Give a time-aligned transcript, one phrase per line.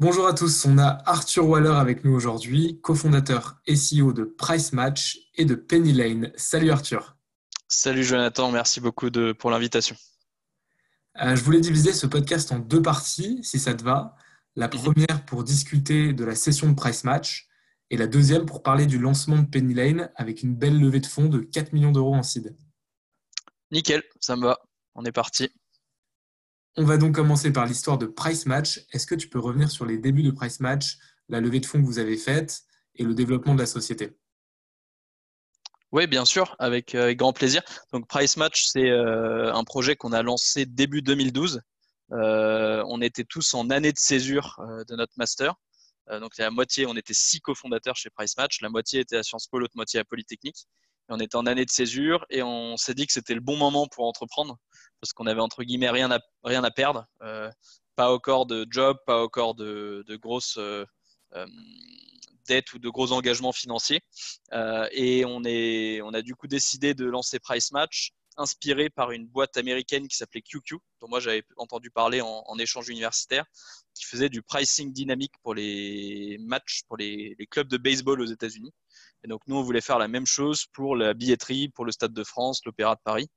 [0.00, 5.18] Bonjour à tous, on a Arthur Waller avec nous aujourd'hui, cofondateur SEO de Price Match
[5.34, 6.30] et de Penny Lane.
[6.36, 7.16] Salut Arthur.
[7.66, 9.96] Salut Jonathan, merci beaucoup de, pour l'invitation.
[11.20, 14.14] Euh, je voulais diviser ce podcast en deux parties, si ça te va.
[14.54, 14.80] La mhm.
[14.80, 17.48] première pour discuter de la session de Price Match
[17.90, 21.06] et la deuxième pour parler du lancement de Penny Lane avec une belle levée de
[21.06, 22.56] fonds de 4 millions d'euros en seed.
[23.72, 24.60] Nickel, ça me va.
[24.94, 25.50] On est parti.
[26.80, 28.86] On va donc commencer par l'histoire de Price Match.
[28.92, 30.98] Est-ce que tu peux revenir sur les débuts de Price Match,
[31.28, 32.62] la levée de fonds que vous avez faite
[32.94, 34.16] et le développement de la société?
[35.90, 37.62] Oui, bien sûr, avec, euh, grand plaisir.
[37.92, 41.62] Donc Price Match, c'est euh, un projet qu'on a lancé début 2012.
[42.12, 45.54] Euh, on était tous en année de césure de notre master.
[46.20, 48.60] donc la moitié, on était six cofondateurs chez Price Match.
[48.60, 50.68] La moitié était à Sciences Po, l'autre moitié à Polytechnique.
[51.08, 53.88] On était en année de césure et on s'est dit que c'était le bon moment
[53.88, 54.58] pour entreprendre
[55.00, 57.06] parce qu'on avait entre guillemets rien à, rien à perdre.
[57.22, 57.50] Euh,
[57.96, 60.84] pas encore de job, pas encore de, de grosses euh,
[61.34, 61.46] euh,
[62.46, 64.00] dettes ou de gros engagements financiers.
[64.92, 69.26] et on, est, on a du coup décidé de lancer Price Match, inspiré par une
[69.26, 73.44] boîte américaine qui s'appelait QQ, dont moi j'avais entendu parler en, échange universitaire,
[73.94, 78.26] qui faisait du pricing dynamique pour les matchs, pour les, les clubs de baseball aux
[78.26, 78.72] États-Unis.
[79.24, 82.12] Et donc nous, on voulait faire la même chose pour la billetterie, pour le Stade
[82.12, 83.28] de France, l'Opéra de Paris.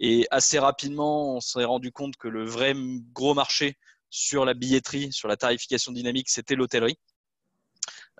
[0.00, 2.74] Et assez rapidement, on s'est rendu compte que le vrai
[3.12, 3.76] gros marché
[4.08, 6.98] sur la billetterie, sur la tarification dynamique, c'était l'hôtellerie.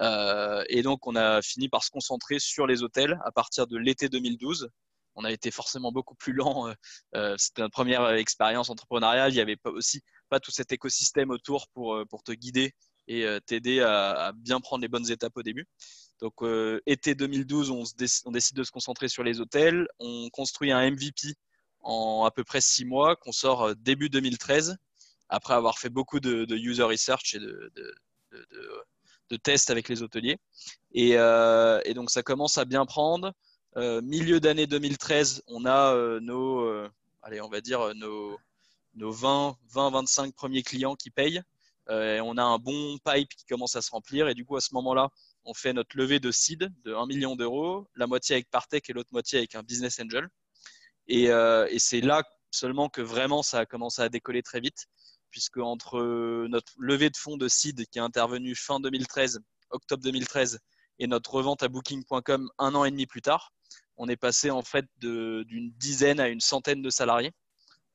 [0.00, 3.78] Euh, et donc, on a fini par se concentrer sur les hôtels à partir de
[3.78, 4.68] l'été 2012.
[5.14, 6.68] On a été forcément beaucoup plus lent.
[6.68, 6.74] Euh,
[7.16, 9.32] euh, c'était notre première expérience entrepreneuriale.
[9.32, 12.72] Il n'y avait pas aussi pas tout cet écosystème autour pour, te guider
[13.08, 15.66] et t'aider à, bien prendre les bonnes étapes au début.
[16.20, 16.34] Donc,
[16.86, 17.82] été 2012, on,
[18.26, 19.88] on, décide de se concentrer sur les hôtels.
[19.98, 21.34] On construit un MVP
[21.82, 24.76] en à peu près six mois, qu'on sort euh, début 2013,
[25.28, 30.38] après avoir fait beaucoup de, user research et de, tests avec les hôteliers.
[30.96, 33.32] Euh, et, donc ça commence à bien prendre.
[33.76, 36.68] Euh, milieu d'année 2013, on a nos,
[37.22, 38.36] allez, on va dire nos,
[38.94, 41.40] nos 20, 20, 25 premiers clients qui payent.
[41.88, 44.28] et on a un bon pipe qui commence à se remplir.
[44.28, 45.10] Et du coup, à ce moment-là,
[45.44, 48.92] on fait notre levée de seed de 1 million d'euros, la moitié avec Partech et
[48.92, 50.28] l'autre moitié avec un business angel.
[51.10, 54.86] Euh, et, c'est là seulement que vraiment ça a commencé à décoller très vite,
[55.30, 56.00] puisque entre
[56.48, 59.40] notre levée de fonds de seed qui est intervenue fin 2013,
[59.70, 60.58] octobre 2013,
[60.98, 63.52] et notre revente à Booking.com un an et demi plus tard,
[63.96, 67.32] on est passé en fait d'une dizaine à une centaine de salariés,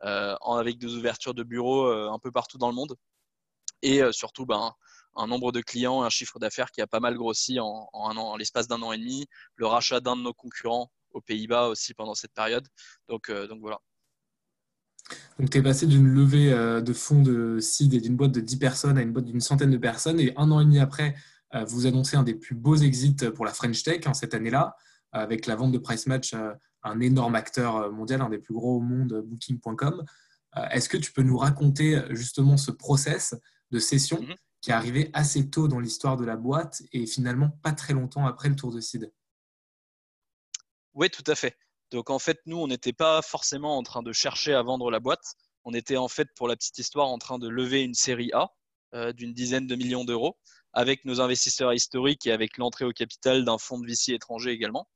[0.03, 2.95] euh, avec des ouvertures de bureaux euh, un peu partout dans le monde,
[3.81, 4.73] et surtout ben,
[5.15, 8.81] un nombre de clients, un chiffre d'affaires qui a pas mal grossi en l'espace d'un
[8.81, 12.67] an et demi, le rachat d'un de nos concurrents aux Pays-Bas aussi pendant cette période.
[13.09, 13.79] Donc, euh, donc voilà.
[15.39, 18.41] Donc, tu es passé d'une levée euh, de fonds de seed et d'une boîte de
[18.41, 20.19] 10 personnes à une boîte d'une centaine de personnes.
[20.19, 21.15] Et un an et demi après,
[21.53, 24.33] euh, vous annoncez un des plus beaux exits pour la French Tech en hein, cette
[24.33, 24.75] année-là,
[25.11, 26.35] avec la vente de Price Match
[26.83, 30.03] un énorme acteur mondial, un des plus gros au monde, Booking.com.
[30.71, 33.33] Est-ce que tu peux nous raconter justement ce process
[33.71, 34.35] de session mm-hmm.
[34.59, 38.27] qui est arrivé assez tôt dans l'histoire de la boîte et finalement pas très longtemps
[38.27, 39.09] après le tour de seed?
[40.95, 41.57] Oui, tout à fait.
[41.91, 44.99] Donc en fait, nous, on n'était pas forcément en train de chercher à vendre la
[44.99, 45.35] boîte.
[45.65, 48.51] On était en fait, pour la petite histoire, en train de lever une série A
[48.93, 50.37] euh, d'une dizaine de millions d'euros
[50.73, 54.87] avec nos investisseurs historiques et avec l'entrée au capital d'un fonds de VC étranger également.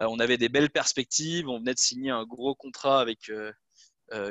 [0.00, 1.48] Euh, on avait des belles perspectives.
[1.48, 3.52] On venait de signer un gros contrat avec euh,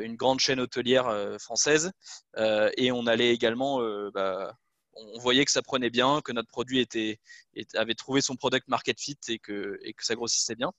[0.01, 1.91] une grande chaîne hôtelière française
[2.35, 3.79] et on allait également
[4.13, 4.53] bah,
[4.99, 7.19] on voyait que ça prenait bien, que notre produit était,
[7.75, 10.71] avait trouvé son product market fit et que, et que ça grossissait bien.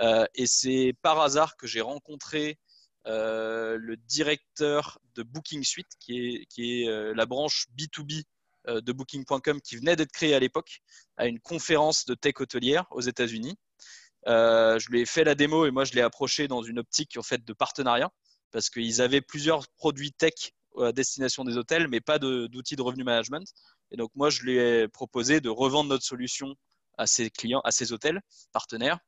[0.00, 2.58] Euh, et c'est par hasard que j'ai rencontré
[3.06, 8.24] euh, le directeur de Booking Suite, qui est, euh, la branche B2B
[8.66, 10.80] de Booking.com qui venait d'être créée à l'époque,
[11.16, 13.56] à une conférence de tech hôtelière aux États-Unis.
[14.26, 17.22] je lui ai fait la démo et moi je l'ai approché dans une optique en
[17.22, 18.10] fait de partenariat
[18.50, 23.04] parce qu'ils avaient plusieurs produits tech à destination des hôtels, mais pas d'outils de, revenu
[23.04, 23.46] management.
[23.90, 26.54] Et donc moi, je lui ai proposé de revendre notre solution
[26.98, 28.20] à ses clients, à ses hôtels
[28.52, 28.98] partenaires,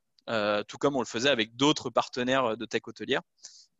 [0.69, 3.23] tout comme on le faisait avec d'autres partenaires de tech hôtelière.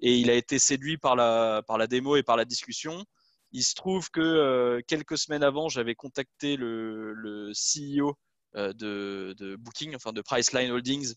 [0.01, 3.05] et il a été séduit par la, par la démo et par la discussion.
[3.53, 8.17] Il se trouve que quelques semaines avant, j'avais contacté le, le CEO
[8.55, 11.15] de, Booking, enfin de Priceline Holdings,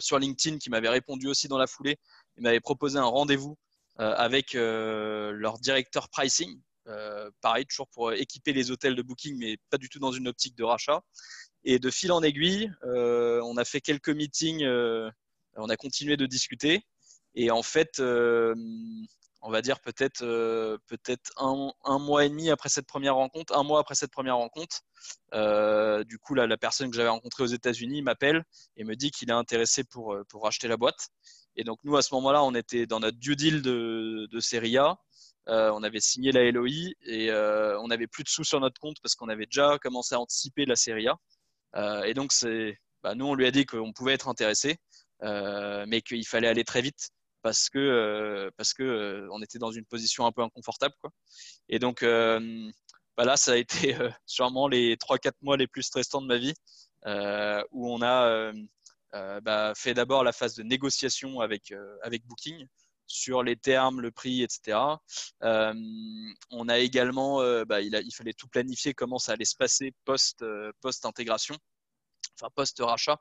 [0.00, 1.98] sur LinkedIn, qui m'avait répondu aussi dans la foulée.
[2.36, 3.56] Il m'avait proposé un rendez-vous
[3.96, 9.78] avec leur directeur pricing, euh, pareil, toujours pour équiper les hôtels de Booking, mais pas
[9.78, 11.02] du tout dans une optique de rachat.
[11.64, 15.10] Et de fil en aiguille, euh, on a fait quelques meetings, euh,
[15.56, 16.82] on a continué de discuter.
[17.34, 20.20] Et en fait, on va dire peut-être
[20.86, 24.82] peut-être un, mois et demi après cette première rencontre, un mois après cette première rencontre,
[26.04, 28.44] du coup, la personne que j'avais rencontrée aux États-Unis m'appelle
[28.76, 31.08] et me dit qu'il est intéressé pour, pour racheter la boîte.
[31.56, 34.76] Et donc, nous, à ce moment-là, on était dans notre due deal de, de Serie
[34.78, 34.98] A.
[35.48, 38.80] Euh, on avait signé la LOI et euh, on n'avait plus de sous sur notre
[38.80, 41.16] compte parce qu'on avait déjà commencé à anticiper la Serie A.
[41.76, 42.32] Euh, et donc,
[43.02, 44.76] bah, nous, on lui a dit qu'on pouvait être intéressé,
[45.22, 47.10] mais qu'il fallait aller très vite
[47.42, 50.94] parce que, parce que on était dans une position un peu inconfortable.
[51.68, 53.96] Et donc, bah, là, ça a été
[54.26, 56.54] sûrement les 3-4 mois les plus stressants de ma vie
[57.70, 58.52] où on a
[59.40, 61.72] bah, fait d'abord la phase de négociation avec
[62.26, 62.66] Booking
[63.12, 64.78] sur les termes, le prix, etc.
[65.42, 65.74] Euh,
[66.50, 70.40] on a également, euh, bah, il, fallait tout planifier, comment ça allait se passer post,
[70.42, 71.56] euh, post intégration,
[72.34, 73.18] enfin post rachat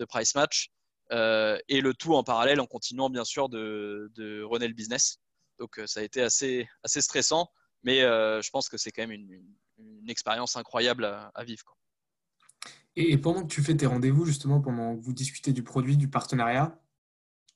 [0.00, 0.70] de Price Match,
[1.10, 5.18] et le tout en parallèle en continuant bien sûr de, de runner le business.
[5.58, 7.48] Donc ça a été assez, assez stressant,
[7.82, 9.40] mais je pense que c'est quand même une,
[9.78, 11.76] une, expérience incroyable à, vivre.
[12.96, 16.10] Et pendant que tu fais tes rendez-vous, justement, pendant que vous discutez du produit, du
[16.10, 16.78] partenariat,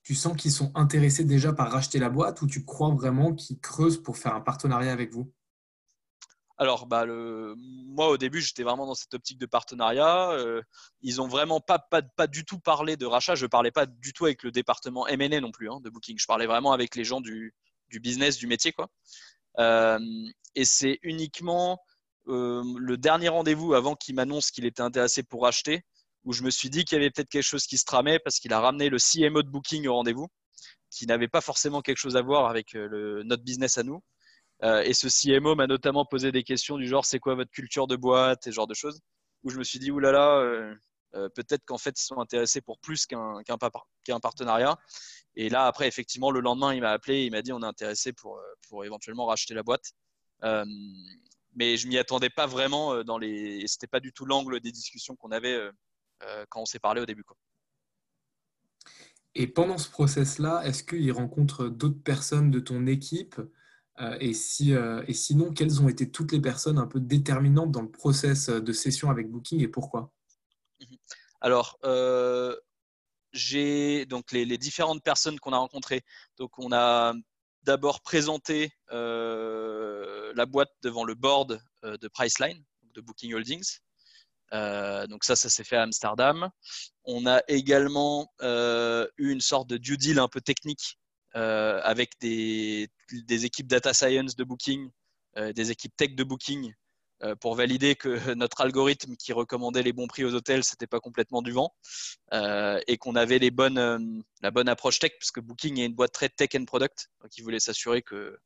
[0.03, 3.61] tu sens qu'ils sont intéressés déjà par racheter la boîte ou tu crois vraiment qu'ils
[3.61, 5.33] creusent pour faire un partenariat avec vous?
[6.59, 7.55] Alors, bah, le...
[7.57, 10.31] moi, au début, j'étais vraiment dans cette optique de partenariat.
[10.33, 10.63] Euh,
[11.01, 13.35] ils n'ont vraiment pas, pas, pas, du tout parlé de rachat.
[13.35, 16.19] Je ne parlais pas du tout avec le département M&A non plus hein, de Booking.
[16.19, 17.55] Je parlais vraiment avec les gens du,
[17.89, 18.73] du business, du métier.
[18.73, 18.89] Quoi.
[19.59, 19.99] Euh,
[20.55, 21.81] et c'est uniquement
[22.29, 25.85] euh, le dernier rendez-vous avant qu'il m'annonce qu'il était intéressé pour racheter
[26.25, 28.39] où je me suis dit qu'il y avait peut-être quelque chose qui se tramait parce
[28.39, 30.29] qu'il a ramené le CMO de Booking au rendez-vous,
[30.91, 34.03] qui n'avait pas forcément quelque chose à voir avec euh, notre business à nous.
[34.63, 37.87] Euh, et ce CMO m'a notamment posé des questions du genre c'est quoi votre culture
[37.89, 39.01] de boîte et ce genre de choses,
[39.43, 40.75] où je me suis dit oulala, euh,
[41.35, 43.59] peut-être qu'en fait ils sont intéressés pour plus qu'un
[44.23, 44.77] partenariat.
[45.35, 48.13] Et là après effectivement le lendemain il m'a appelé, il m'a dit on est intéressé
[48.13, 49.93] pour, pour éventuellement racheter la boîte.
[51.55, 55.17] mais je m'y attendais pas vraiment dans les, c'était pas du tout l'angle des discussions
[55.17, 55.59] qu'on avait
[56.49, 57.25] quand on s'est parlé au début.
[57.25, 57.37] Quoi.
[59.35, 63.41] Et pendant ce process-là, est-ce qu'il rencontre d'autres personnes de ton équipe
[64.01, 67.73] euh, et, si, euh, et sinon, quelles ont été toutes les personnes un peu déterminantes
[67.73, 70.13] dans le process de session avec Booking et pourquoi?
[70.81, 70.97] Mhm.
[71.41, 71.79] Alors,
[73.33, 76.03] j'ai donc les, les, différentes personnes qu'on a rencontrées.
[76.39, 77.15] Donc, on a
[77.63, 82.63] d'abord présenté la boîte devant le board de Priceline,
[82.95, 83.79] de Booking Holdings.
[84.53, 86.51] Euh, donc ça, ça s'est fait à Amsterdam.
[87.05, 90.99] On a également euh, eu une sorte de due deal un peu technique
[91.37, 92.89] euh, avec des,
[93.29, 94.91] équipes data science de Booking,
[95.37, 96.75] des équipes tech de Booking
[97.41, 101.41] pour valider que notre algorithme qui recommandait les bons prix aux hôtels, c'était pas complètement
[101.41, 101.75] du vent
[102.33, 106.67] et qu'on avait la bonne approche tech, puisque Booking est une boîte très tech and
[106.67, 108.37] product, donc ils voulaient s'assurer que,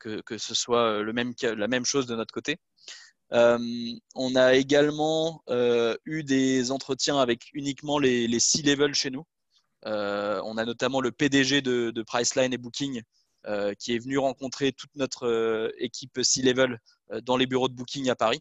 [0.00, 2.58] que, que, ce soit la même chose de notre côté.
[3.32, 3.58] Euh,
[4.14, 9.24] on a également euh, eu des entretiens avec uniquement les, les C-level chez nous.
[9.86, 13.02] Euh, on a notamment le PDG de, Priceline et Booking
[13.78, 16.78] qui est venu rencontrer toute notre équipe C-level
[17.24, 18.40] dans les bureaux de Booking à Paris.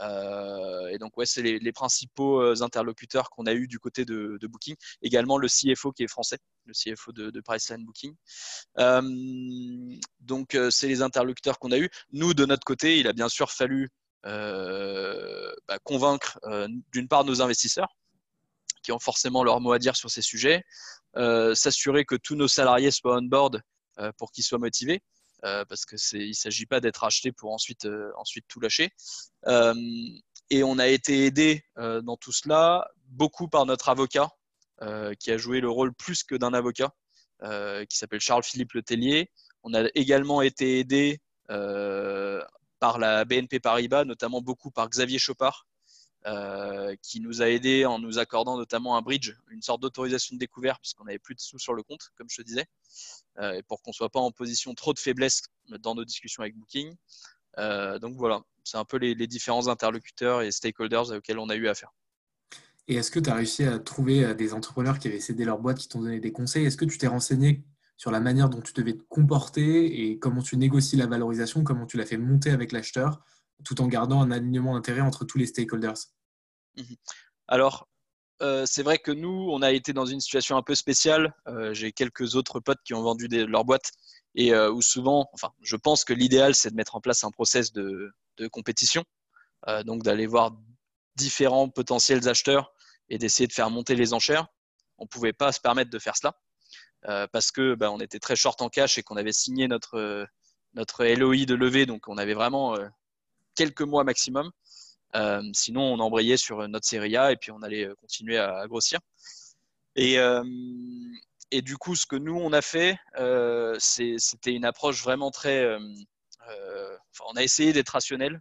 [0.00, 4.76] Et donc, ouais, c'est les, principaux interlocuteurs qu'on a eu du côté de, Booking.
[5.02, 8.14] Également le CFO qui est français, le CFO de, de Priceline Booking.
[10.20, 11.88] donc, c'est les interlocuteurs qu'on a eu.
[12.12, 13.90] Nous, de notre côté, il a bien sûr fallu
[14.26, 17.94] euh, bah, convaincre euh, d'une part nos investisseurs
[18.82, 20.62] qui ont forcément leur mot à dire sur ces sujets,
[21.16, 23.62] euh, s'assurer que tous nos salariés soient on board
[24.18, 25.02] pour qu'ils soient motivés.
[25.68, 27.86] Parce que c'est, il s'agit pas d'être acheté pour ensuite,
[28.16, 28.90] ensuite tout lâcher.
[30.50, 34.30] et on a été aidé dans tout cela beaucoup par notre avocat,
[35.18, 36.92] qui a joué le rôle plus que d'un avocat,
[37.42, 39.30] qui s'appelle Charles-Philippe Letellier.
[39.62, 45.66] On a également été aidé par la BNP Paribas, notamment beaucoup par Xavier Chopard,
[46.26, 50.38] euh, qui nous a aidé en nous accordant notamment un bridge, une sorte d'autorisation de
[50.38, 52.64] découvert, puisqu'on n'avait plus de sous sur le compte, comme je te disais,
[53.40, 55.42] euh, pour qu'on ne soit pas en position trop de faiblesse
[55.80, 56.94] dans nos discussions avec Booking.
[57.58, 61.68] Euh, donc voilà, c'est un peu les, différents interlocuteurs et stakeholders auxquels on a eu
[61.68, 61.92] affaire.
[62.88, 65.76] Et est-ce que tu as réussi à trouver des entrepreneurs qui avaient cédé leur boîte,
[65.76, 66.64] qui t'ont donné des conseils?
[66.64, 67.64] Est-ce que tu t'es renseigné
[67.98, 71.86] sur la manière dont tu devais te comporter et comment tu négocies la valorisation, comment
[71.86, 73.22] tu l'as fait monter avec l'acheteur,
[73.64, 75.98] tout en gardant un alignement d'intérêt entre tous les stakeholders
[76.76, 76.96] mhm.
[77.46, 77.88] Alors,
[78.42, 81.34] euh, c'est vrai que nous, on a été dans une situation un peu spéciale.
[81.46, 83.92] Euh, j'ai quelques autres potes qui ont vendu leur boîte
[84.34, 87.30] et euh, où souvent, enfin, je pense que l'idéal, c'est de mettre en place un
[87.30, 88.12] process de,
[88.50, 89.04] compétition,
[89.84, 90.50] donc d'aller voir
[91.14, 92.72] différents potentiels acheteurs
[93.08, 94.48] et d'essayer de faire monter les enchères.
[94.98, 96.36] On ne pouvait pas se permettre de faire cela
[97.28, 100.26] parce que bah, on était très short en cash et qu'on avait signé notre
[100.74, 102.76] notre LOI de levée, donc on avait vraiment
[103.54, 104.50] quelques mois maximum.
[105.16, 108.66] Euh, sinon, on embrayait sur notre série A et puis on allait euh, continuer à,
[108.66, 108.98] grossir.
[109.96, 110.42] Et, euh,
[111.50, 112.98] et, du coup, ce que nous, on a fait,
[113.78, 115.76] c'était une approche vraiment très...
[115.76, 118.40] on a essayé d'être rationnel.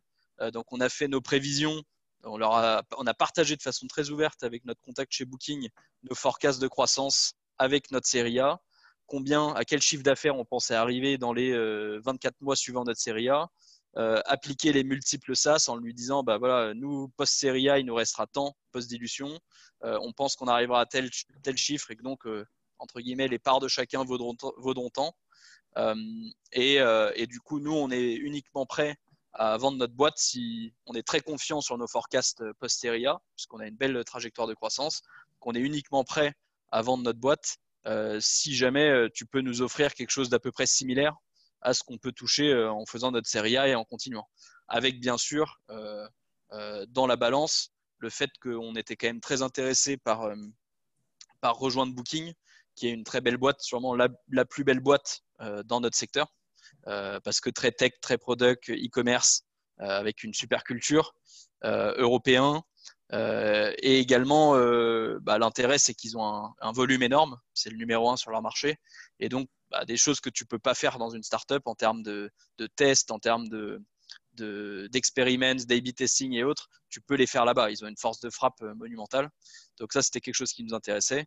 [0.51, 1.83] donc, on a fait nos prévisions.
[2.23, 5.67] On, leur a, on a partagé de façon très ouverte avec notre contact chez Booking
[6.03, 8.61] nos forecasts de croissance avec notre série A
[9.05, 11.51] combien, à quel chiffre d'affaires on pensait arriver dans les
[11.99, 13.49] 24 mois suivant notre série A,
[13.95, 17.93] euh, appliquer les multiples SAS en lui disant bah voilà, nous, post-série A, il nous
[17.93, 19.39] restera tant, post-dilution.
[19.83, 21.11] Euh, on pense qu'on arrivera à tel,
[21.43, 22.43] tel chiffre et que donc, euh,
[22.79, 25.15] entre guillemets, les parts de chacun vaudront, vaudront tant.
[26.53, 28.97] Et, du coup, nous, on est uniquement prêt
[29.33, 33.59] à vendre notre boîte si on est très confiant sur nos forecasts post-série A, puisqu'on
[33.59, 35.03] a une belle trajectoire de croissance.
[35.39, 36.33] qu'on est uniquement prêt
[36.71, 37.57] à vendre notre boîte
[38.19, 41.15] si jamais tu peux nous offrir quelque chose d'à peu près similaire
[41.63, 44.29] à ce qu'on peut toucher euh, en faisant notre série A et en continuant.
[44.67, 46.07] Avec bien sûr euh,
[46.51, 50.29] euh, dans la balance le fait qu'on était quand même très intéressé par,
[51.39, 52.33] par rejoindre Booking,
[52.75, 54.09] qui est une très belle boîte, sûrement la,
[54.43, 55.21] plus belle boîte
[55.63, 56.27] dans notre secteur,
[56.83, 59.45] parce que très tech, très product, e-commerce,
[59.77, 61.15] avec une super culture,
[61.63, 62.63] européen.
[63.13, 64.51] et également,
[65.21, 68.41] bah, l'intérêt, c'est qu'ils ont un, un, volume énorme, c'est le numéro un sur leur
[68.41, 68.81] marché.
[69.21, 72.03] Et donc, bah, des choses que tu peux pas faire dans une startup en termes
[72.03, 72.31] de,
[72.75, 73.81] tests, en termes de
[74.35, 77.71] d'experiments, d'A-B testing et autres, tu peux les faire là-bas.
[77.71, 79.29] Ils ont une force de frappe euh, monumentale.
[79.79, 81.25] Donc ça, c'était quelque chose qui nous intéressait.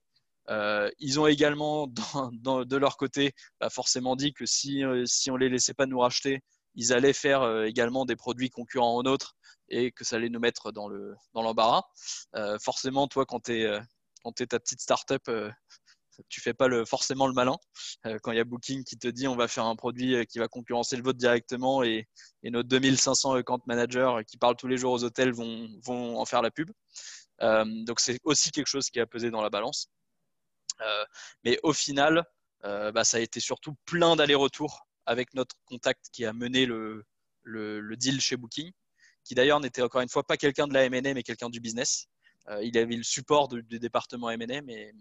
[0.49, 1.87] Euh, ils ont également,
[2.33, 5.99] de leur côté, bah, forcément dit que si, euh, si on les laissait pas nous
[5.99, 6.41] racheter,
[6.75, 9.35] ils allaient faire également des produits concurrents aux nôtres
[9.69, 10.89] et que ça allait nous mettre dans
[11.35, 11.83] l'embarras.
[12.33, 15.23] Dans forcément, toi, quand tu es ta petite startup,
[16.29, 17.57] tu fais pas le, forcément le malin.
[18.07, 20.25] Euh, quand il y a Booking qui te dit on va faire un produit euh,
[20.25, 22.09] qui va concurrencer le vôtre directement et,
[22.45, 26.43] nos 2500 account managers qui parlent tous les jours aux hôtels vont, vont en faire
[26.43, 26.71] la pub.
[27.43, 29.89] Euh, donc c'est aussi quelque chose qui a pesé dans la balance.
[31.45, 32.25] mais au final,
[32.63, 37.05] bah, ça a été surtout plein d'allers-retours avec notre contact qui a mené le,
[37.43, 38.73] le deal chez Booking,
[39.25, 42.07] qui d'ailleurs n'était encore une fois pas quelqu'un de la M&A mais quelqu'un du business.
[42.49, 44.93] Euh, il avait le support du, département M&A, mais,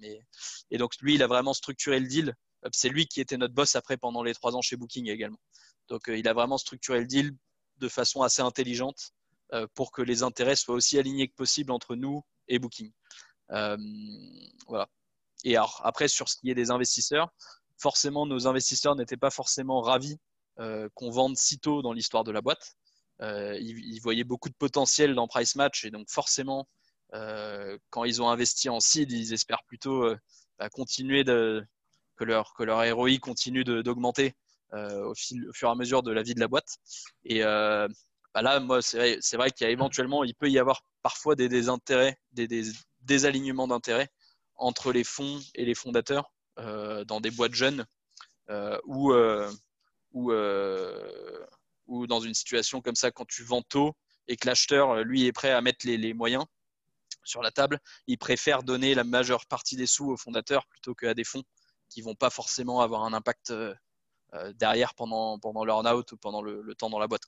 [0.71, 2.33] et donc lui, il a vraiment structuré le deal.
[2.63, 5.39] Euh, c'est lui qui était notre boss après pendant les trois ans chez Booking également.
[5.87, 7.35] Donc euh, il a vraiment structuré le deal
[7.77, 9.11] de façon assez intelligente
[9.75, 12.91] pour que les intérêts soient aussi alignés que possible entre nous et Booking.
[13.47, 14.89] voilà.
[15.43, 17.31] Et alors, après, sur ce qui est des investisseurs,
[17.77, 20.17] forcément, nos investisseurs n'étaient pas forcément ravis
[20.57, 22.75] qu'on vende si tôt dans l'histoire de la boîte.
[23.21, 26.67] ils, ils, voyaient beaucoup de potentiel dans Price Match et donc forcément,
[27.89, 30.17] quand ils ont investi en seed, ils espèrent plutôt euh,
[30.59, 34.33] bah, continuer que leur, que ROI continue d'augmenter
[34.73, 36.77] euh, au, fur et à mesure de la vie de la boîte.
[37.23, 40.81] Et bah là, moi, c'est vrai, vrai qu'il y a éventuellement, il peut y avoir
[41.03, 42.47] parfois des désintérêts, des,
[43.01, 44.09] désalignements d'intérêts
[44.55, 47.85] entre les fonds et les fondateurs dans des boîtes jeunes
[48.85, 49.13] ou,
[52.07, 53.95] dans une situation comme ça, quand tu vends tôt
[54.27, 56.45] et que l'acheteur, lui, est prêt à mettre les moyens,
[57.25, 61.13] sur la table, ils préfèrent donner la majeure partie des sous aux fondateurs plutôt qu'à
[61.13, 61.43] des fonds
[61.89, 63.73] qui vont pas forcément avoir un impact euh,
[64.33, 67.23] euh, derrière pendant, pendant leur out ou pendant le, temps dans la boîte.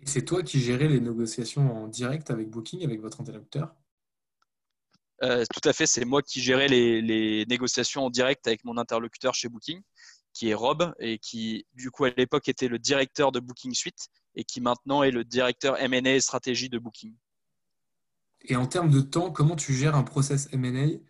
[0.00, 3.74] Et c'est toi qui gérais les négociations en direct avec Booking, avec votre interlocuteur?
[5.24, 8.76] Euh, Tout à fait, c'est moi qui gérais les, les, négociations en direct avec mon
[8.76, 9.82] interlocuteur chez Booking,
[10.32, 14.08] qui est Rob, et qui du coup à l'époque était le directeur de Booking Suite,
[14.36, 17.12] et qui maintenant est le directeur M&A et stratégie de Booking.
[18.42, 21.00] Et en termes de temps, comment tu gères un process MA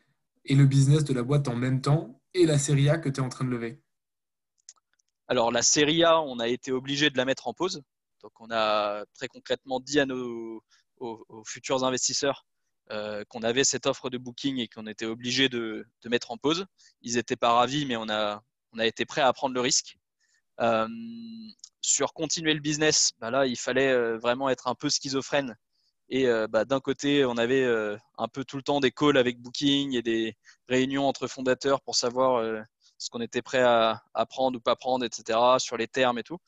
[0.45, 3.21] et le business de la boîte en même temps et la série A que tu
[3.21, 3.83] es en train de lever?
[5.29, 7.83] Alors, la série A, on a été obligé de la mettre en pause.
[8.23, 10.63] Donc, on a très concrètement dit à nos
[11.01, 12.47] aux, futurs investisseurs
[12.91, 16.67] euh, qu'on avait cette offre de booking et qu'on était obligé de, mettre en pause.
[17.03, 18.43] Ils n'étaient pas ravis, mais on a,
[18.73, 19.99] on a été prêt à prendre le risque.
[20.61, 20.89] Euh,
[21.81, 25.57] sur continuer le business, bah là, il fallait euh, vraiment être un peu schizophrène
[26.11, 29.19] et euh, bah, d'un côté, on avait euh, un peu tout le temps des calls
[29.19, 30.37] avec Booking et des
[30.69, 32.63] réunions entre fondateurs pour savoir euh,
[32.97, 36.39] ce qu'on était prêt à, prendre ou pas prendre, etc., sur les termes et tout.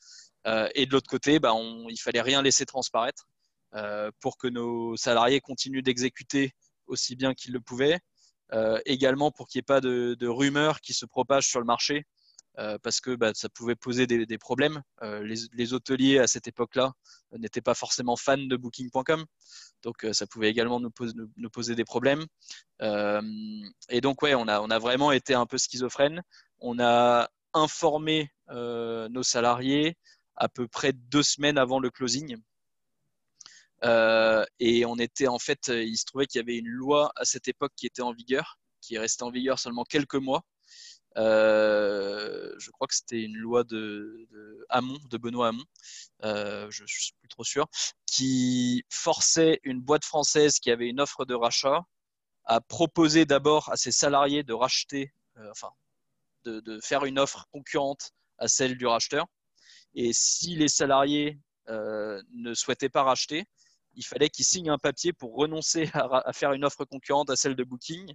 [0.75, 1.53] et de l'autre côté, bah,
[1.89, 3.27] il fallait rien laisser transparaître
[4.19, 6.53] pour que nos salariés continuent d'exécuter
[6.87, 7.99] aussi bien qu'ils le pouvaient.
[8.85, 12.05] également pour qu'il n'y ait pas de, rumeurs qui se propagent sur le marché
[12.59, 14.83] euh, parce que bah, ça pouvait poser des, problèmes.
[15.03, 16.91] Euh, les, hôteliers à cette époque-là
[17.33, 19.25] euh, n'étaient pas forcément fans de Booking.com,
[19.83, 22.25] donc ça pouvait également nous, poser des problèmes.
[22.81, 26.21] et donc ouais, on a, vraiment été un peu schizophrène.
[26.59, 29.97] On a informé nos salariés
[30.35, 32.35] à peu près deux semaines avant le closing.
[33.83, 37.47] et on était en fait, il se trouvait qu'il y avait une loi à cette
[37.47, 40.43] époque qui était en vigueur, qui est restée en vigueur seulement quelques mois,
[41.17, 45.63] euh, je crois que c'était une loi de, de, Hamon, de Benoît Hamon,
[46.23, 47.67] euh, je ne suis plus trop sûr,
[48.05, 51.85] qui forçait une boîte française qui avait une offre de rachat
[52.45, 55.71] à proposer d'abord à ses salariés de racheter, euh, enfin,
[56.45, 59.27] de, de, faire une offre concurrente à celle du racheteur.
[59.93, 63.45] Et si les salariés ne souhaitaient pas racheter,
[63.93, 67.35] il fallait qu'ils signent un papier pour renoncer à, à faire une offre concurrente à
[67.35, 68.13] celle de Booking,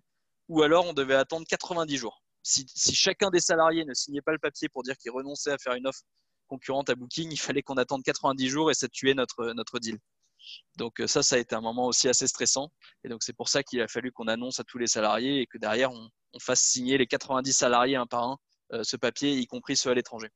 [0.48, 4.38] ou alors on devait attendre 90 jours si, chacun des salariés ne signait pas le
[4.38, 6.02] papier pour dire qu'il renonçait à faire une offre
[6.46, 9.98] concurrente à Booking, il fallait qu'on attende 90 jours et ça tuait notre, deal.
[10.76, 12.70] Donc euh, ça, ça a été un moment aussi assez stressant.
[13.02, 15.46] Et donc c'est pour ça qu'il a fallu qu'on annonce à tous les salariés et
[15.46, 18.36] que derrière, on, fasse signer les 90 salariés un par un
[18.74, 20.28] euh, ce papier, y compris ceux à l'étranger.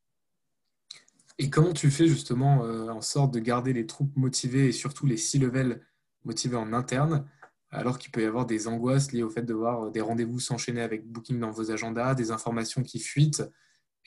[1.36, 5.04] Et comment tu fais justement euh, en sorte de garder les troupes motivées et surtout
[5.04, 5.86] les six levels
[6.24, 7.28] motivés en interne
[7.72, 10.40] alors qu'il peut y avoir des angoisses liées au fait de voir euh, des rendez-vous
[10.40, 13.44] s'enchaîner avec Booking dans vos agendas, des informations qui fuitent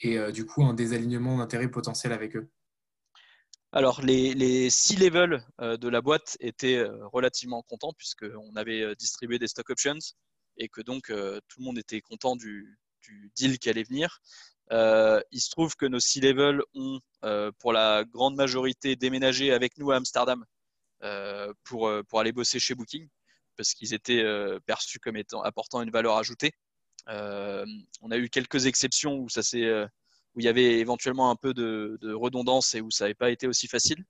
[0.00, 2.48] et euh, du coup un désalignement d'intérêt potentiel avec eux
[3.76, 9.48] alors, les, six levels euh, de la boîte étaient relativement contents puisqu'on avait distribué des
[9.48, 9.98] stock options
[10.58, 12.78] et que donc tout le monde était content du,
[13.34, 14.20] deal qui allait venir.
[14.70, 17.00] il se trouve que nos six levels ont,
[17.58, 20.44] pour la grande majorité, déménagé avec nous à Amsterdam
[21.64, 23.08] pour aller bosser chez Booking
[23.56, 26.52] parce qu'ils étaient euh, perçus comme étant apportant une valeur ajoutée.
[27.08, 27.66] Euh,
[28.00, 29.86] on a eu quelques exceptions où ça euh,
[30.34, 33.46] où il y avait éventuellement un peu de, redondance et où ça n'avait pas été
[33.46, 34.04] aussi facile.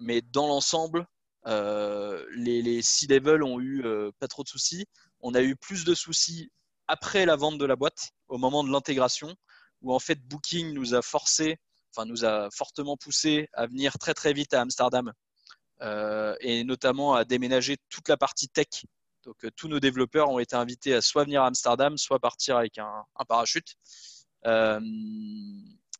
[0.00, 1.06] mais dans l'ensemble,
[1.46, 3.84] les, C-level ont eu
[4.18, 4.86] pas trop de soucis.
[5.20, 6.50] On a eu plus de soucis
[6.88, 9.36] après la vente de la boîte, au moment de l'intégration,
[9.82, 11.58] où en fait Booking nous a forcé,
[11.94, 15.12] enfin nous a fortement poussé à venir très très vite à Amsterdam
[16.40, 18.84] et notamment à déménager toute la partie tech.
[19.24, 22.56] Donc euh, tous nos développeurs ont été invités à soit venir à Amsterdam, soit partir
[22.56, 23.76] avec un, parachute.
[24.46, 24.80] Euh,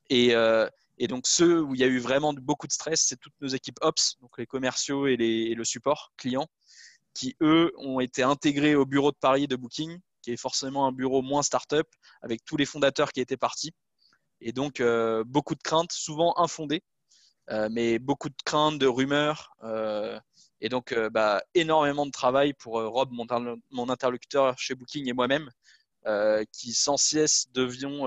[0.09, 3.49] et, donc ceux où il y a eu vraiment beaucoup de stress, c'est toutes nos
[3.49, 6.47] équipes Ops, donc les commerciaux et, le support client,
[7.15, 10.93] qui eux ont été intégrés au bureau de Paris de Booking, qui est forcément un
[10.93, 11.89] bureau moins start-up,
[12.23, 13.73] avec tous les fondateurs qui étaient partis.
[14.41, 14.83] Et donc
[15.27, 16.92] beaucoup de craintes, souvent infondées, euh,
[17.71, 19.55] mais beaucoup de craintes, de rumeurs.
[19.63, 20.19] Euh,
[20.61, 25.51] et donc, euh, bah, énormément de travail pour Rob, mon, interlocuteur chez Booking et moi-même,
[26.53, 28.07] qui sans cesse devions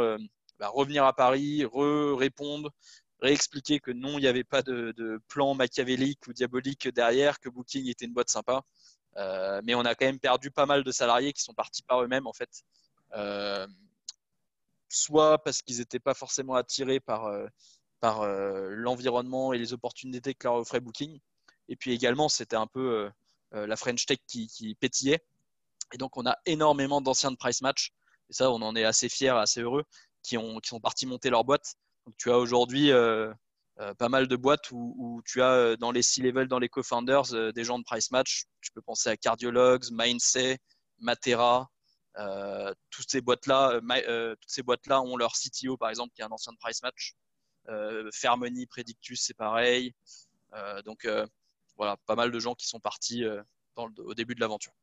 [0.59, 2.71] bah, revenir à Paris, répondre,
[3.21, 7.87] réexpliquer que non, il n'y avait pas de, plan machiavélique ou diabolique derrière, que Booking
[7.89, 8.63] était une boîte sympa.
[9.63, 12.27] mais on a quand même perdu pas mal de salariés qui sont partis par eux-mêmes,
[12.27, 12.63] en fait.
[14.89, 17.29] soit parce qu'ils n'étaient pas forcément attirés par,
[18.05, 21.19] par euh, l'environnement et les opportunités que leur offrait Booking.
[21.69, 23.09] Et puis également, c'était un peu euh,
[23.55, 25.25] euh, la French Tech qui, pétillait.
[25.91, 27.93] Et donc, on a énormément d'anciens de Price Match.
[28.29, 29.85] Et ça, on en est assez fiers, assez heureux,
[30.21, 31.73] qui, ont, qui sont partis monter leur boîte.
[32.05, 32.91] Donc, tu as aujourd'hui
[33.97, 37.79] pas mal de boîtes où, tu as dans les C-level, dans les co-founders, des gens
[37.79, 38.43] de Price Match.
[38.61, 40.59] Tu peux penser à Cardiologues, Mindset,
[40.99, 41.71] Matera.
[42.91, 43.79] toutes ces boîtes-là,
[44.39, 47.15] toutes ces boîtes-là ont leur CTO, par exemple, qui est un ancien de Price Match.
[47.69, 49.93] Euh, Fairmoney, Predictus, c'est pareil.
[50.53, 51.25] Euh, donc euh,
[51.77, 53.23] voilà, pas mal de gens qui sont partis
[53.75, 54.73] au début de l'aventure.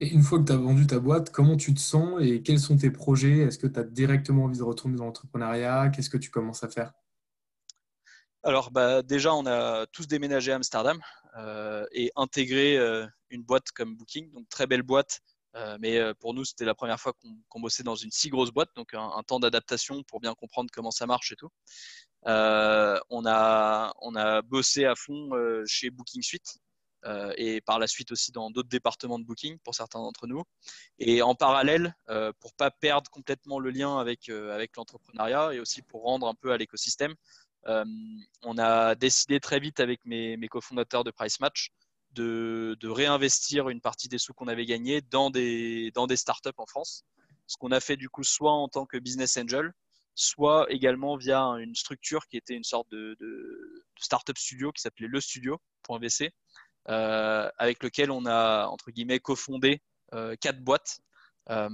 [0.00, 2.58] Et une fois que tu as vendu ta boîte, comment tu te sens et quels
[2.58, 3.38] sont tes projets?
[3.38, 5.90] Est-ce que tu as directement envie de retourner dans l'entrepreneuriat?
[5.90, 6.92] Qu'est-ce que tu commences à faire?
[8.42, 10.98] Alors bah, déjà, on a tous déménagé à Amsterdam
[11.92, 12.78] et intégré
[13.28, 15.20] une boîte comme Booking, donc très belle boîte
[15.56, 17.12] euh, mais euh, pour nous, c'était la première fois
[17.48, 20.90] qu'on bossait dans une si grosse boîte, donc un, temps d'adaptation pour bien comprendre comment
[20.90, 21.50] ça marche et tout.
[22.26, 25.30] Euh, on, a, on a bossé à fond
[25.66, 26.58] chez Booking Suite
[27.36, 30.42] et par la suite aussi dans d'autres départements de Booking pour certains d'entre nous.
[30.98, 31.94] Et en parallèle,
[32.40, 36.52] pour pas perdre complètement le lien avec, avec l'entrepreneuriat et aussi pour rendre un peu
[36.52, 37.14] à l'écosystème,
[37.64, 41.70] on a décidé très vite avec mes, mes cofondateurs de Price Match
[42.12, 46.66] de, réinvestir une partie des sous qu'on avait gagnés dans des, dans des startups en
[46.66, 47.04] France
[47.50, 49.72] ce qu'on a fait du coup soit en tant que business angel,
[50.14, 55.08] soit également via une structure qui était une sorte de, de, startup studio qui s'appelait
[55.08, 56.32] le studio.vc,
[56.88, 59.82] euh, avec lequel on a entre guillemets cofondé
[60.14, 61.00] euh, quatre boîtes.
[61.50, 61.68] Euh,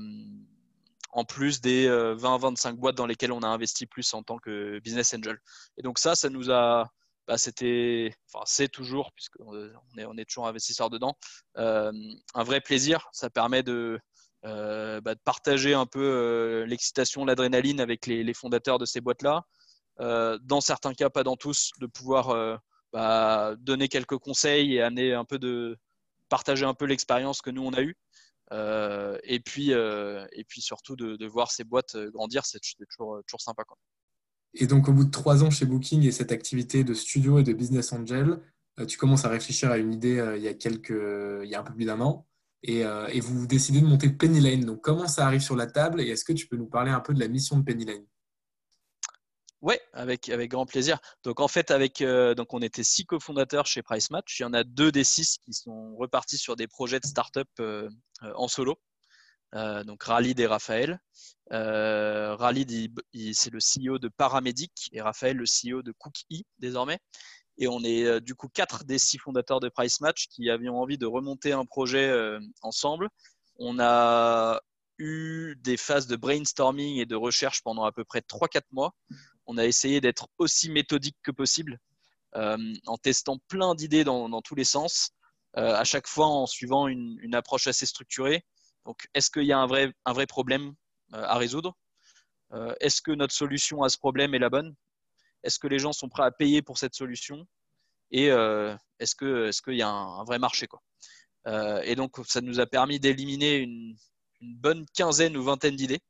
[1.13, 5.15] en plus des 20-25 boîtes dans lesquelles on a investi plus en tant que business
[5.15, 5.39] angel.
[5.79, 6.93] Et donc ça, ça nous a,
[7.27, 9.55] bah, c'était, enfin c'est toujours, puisqu'on
[9.99, 11.17] est, on est toujours investisseur dedans,
[11.57, 13.09] un vrai plaisir.
[13.13, 14.01] Ça permet de,
[14.47, 19.43] euh, bah, partager un peu euh, l'excitation, l'adrénaline avec les, fondateurs de ces boîtes-là.
[20.01, 22.61] Euh, dans certains cas, pas dans tous, de pouvoir
[22.93, 25.77] bah, donner quelques conseils et un peu de
[26.29, 27.97] partager un peu l'expérience que nous on a eue.
[29.25, 33.65] et puis et puis surtout de, voir ces boîtes grandir, c'est toujours toujours sympa.
[33.65, 33.77] Quoi.
[34.59, 37.43] Et donc au bout de trois ans chez Booking et cette activité de studio et
[37.43, 38.41] de business angel,
[38.89, 40.91] tu commences à réfléchir à une idée il y a quelques
[41.43, 42.27] il y a un peu plus d'un an.
[42.69, 44.65] Euh, et, vous décidez de monter Penny Lane.
[44.65, 47.01] Donc, comment ça arrive sur la table et est-ce que tu peux nous parler un
[47.01, 48.05] peu de la mission de Penny Lane
[49.61, 50.99] Oui, avec, avec grand plaisir.
[51.23, 54.41] Donc, en fait, avec, euh, donc on était six cofondateurs chez Price Match.
[54.41, 57.49] Il y en a deux des six qui sont repartis sur des projets de start-up
[57.61, 57.89] euh,
[58.35, 58.79] en solo.
[59.85, 61.01] Donc, Ralid et Raphaël.
[61.51, 62.93] Ralid,
[63.33, 66.99] c'est le CEO de Paramédic et Raphaël, le CEO de Cookie désormais.
[67.59, 70.79] Et on est euh, du coup quatre des six fondateurs de Price Match qui avions
[70.79, 73.09] envie de remonter un projet euh, ensemble.
[73.59, 74.61] On a
[74.99, 78.95] eu des phases de brainstorming et de recherche pendant à peu près 3-4 mois.
[79.47, 81.79] On a essayé d'être aussi méthodique que possible
[82.35, 85.11] euh, en testant plein d'idées dans, tous les sens,
[85.55, 88.45] à chaque fois en suivant une approche assez structurée.
[88.87, 90.73] Donc, est-ce qu'il y a un vrai, un vrai problème
[91.13, 91.77] à résoudre?
[92.81, 94.75] Est-ce que notre solution à ce problème est la bonne?
[95.43, 97.47] Est-ce que les gens sont prêts à payer pour cette solution?
[98.11, 99.15] Et euh, est-ce
[99.63, 100.83] qu'il y a un, vrai marché quoi?
[101.47, 103.97] Euh, Et donc, ça nous a permis d'éliminer une,
[104.41, 106.01] bonne quinzaine ou vingtaine d'idées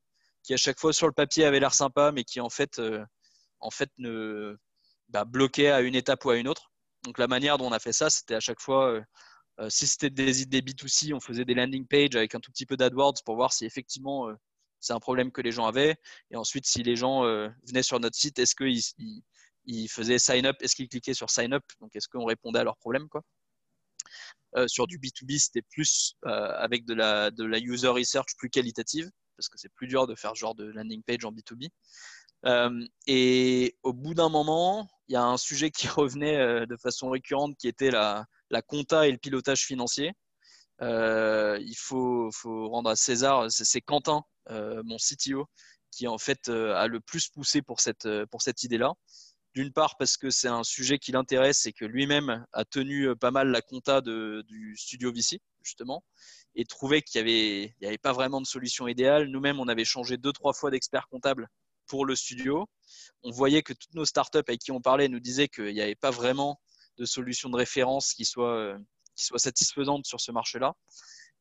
[0.42, 3.04] qui, à chaque fois, sur le papier, avaient l'air sympa, mais qui, en fait, euh,
[3.60, 4.56] en fait ne,
[5.08, 6.70] bah, bloquaient à une étape ou à une autre.
[7.04, 9.00] Donc, la manière dont on a fait ça, c'était à chaque fois.
[9.68, 12.76] Si c'était des idées B2C, on faisait des landing pages avec un tout petit peu
[12.76, 14.30] d'AdWords pour voir si effectivement
[14.80, 15.96] c'est un problème que les gens avaient.
[16.30, 18.80] Et ensuite, si les gens euh, venaient sur notre site, est-ce qu'ils
[19.66, 21.64] ils, faisaient sign up Est-ce qu'ils cliquaient sur sign up?
[21.80, 23.22] Donc, est-ce qu'on répondait à leurs problèmes quoi?
[24.56, 28.50] Euh, Sur du B2B, c'était plus euh, avec de la, de la user research plus
[28.50, 31.68] qualitative, parce que c'est plus dur de faire ce genre de landing page en B2B.
[33.06, 37.56] et au bout d'un moment, il y a un sujet qui revenait de façon récurrente
[37.58, 40.12] qui était la, la compta et le pilotage financier.
[40.80, 45.48] il faut, rendre à César, c'est Quentin euh, mon CTO,
[45.90, 48.92] qui en fait euh, a le plus poussé pour cette, euh, pour cette idée-là.
[49.54, 53.30] D'une part parce que c'est un sujet qui l'intéresse et que lui-même a tenu pas
[53.30, 56.04] mal la compta de, du studio VC, justement,
[56.54, 59.28] et trouvait qu'il n'y avait, avait pas vraiment de solution idéale.
[59.28, 61.48] Nous-mêmes, on avait changé deux, trois fois d'expert comptable
[61.86, 62.68] pour le studio.
[63.22, 65.94] On voyait que toutes nos startups avec qui on parlait nous disaient qu'il n'y avait
[65.94, 66.60] pas vraiment
[66.96, 68.76] de solution de référence qui soit,
[69.14, 70.74] qui soit satisfaisante sur ce marché-là.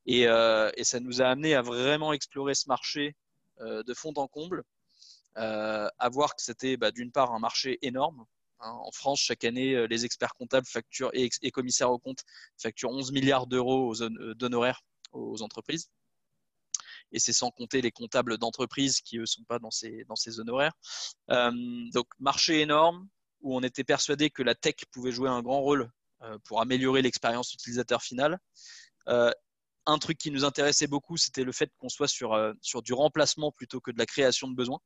[0.10, 3.16] Euh, et, ça nous a amené à vraiment explorer ce marché
[3.62, 4.64] euh, de fond en comble,
[5.38, 8.26] euh, à voir que c'était bah, d'une part un marché énorme.
[8.60, 8.72] Hein.
[8.72, 12.24] En France, chaque année, les experts comptables facturent et, commissaires aux comptes
[12.58, 13.96] facturent 11 milliards d'euros
[14.36, 15.90] d'honoraires aux entreprises
[17.12, 20.16] et c'est sans compter les comptables d'entreprise qui, eux, ne sont pas dans ces, dans
[20.16, 20.74] ces honoraires.
[21.30, 23.08] donc, marché énorme
[23.46, 25.90] où on était persuadé que la tech pouvait jouer un grand rôle
[26.46, 28.40] pour améliorer l'expérience utilisateur finale
[29.86, 32.54] un truc qui nous intéressait beaucoup, c'était le fait qu'on soit sur, euh,
[32.84, 34.80] du remplacement plutôt que de la création de besoins.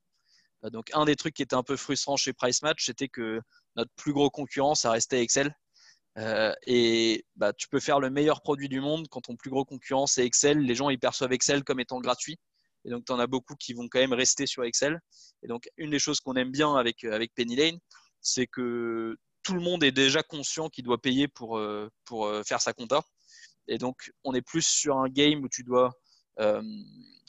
[0.65, 3.41] Euh, donc, un des trucs qui était un peu frustrant chez Price Match, c'était que
[3.75, 5.55] notre plus gros concurrent, ça restait Excel.
[6.17, 9.63] Euh, et bah, tu peux faire le meilleur produit du monde quand ton plus gros
[9.63, 10.59] concurrent, c'est Excel.
[10.59, 12.37] Les gens, ils perçoivent Excel comme étant gratuit.
[12.85, 14.99] Et donc, tu en as beaucoup qui vont quand même rester sur Excel.
[15.43, 17.77] Et donc, une des choses qu'on aime bien avec, avec Penny Lane,
[18.21, 21.61] c'est que tout le monde est déjà conscient qu'il doit payer pour,
[22.05, 23.01] pour faire sa compta.
[23.69, 25.91] Et donc, on est plus sur un game où tu dois
[26.39, 26.61] euh,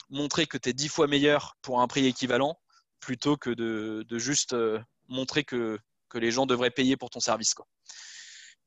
[0.09, 2.57] montrer que tu es dix fois meilleur pour un prix équivalent
[2.99, 5.79] plutôt que de, juste euh, montrer que,
[6.13, 7.55] les gens devraient payer pour ton service.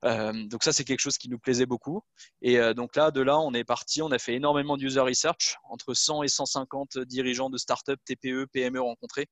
[0.04, 2.02] Euh, donc ça, c'est quelque chose qui nous plaisait beaucoup.
[2.40, 5.92] Et donc là, de là, on est parti, on a fait énormément d'user research, entre
[5.92, 9.26] 100 et 150 dirigeants de start-up, TPE, PME rencontrés,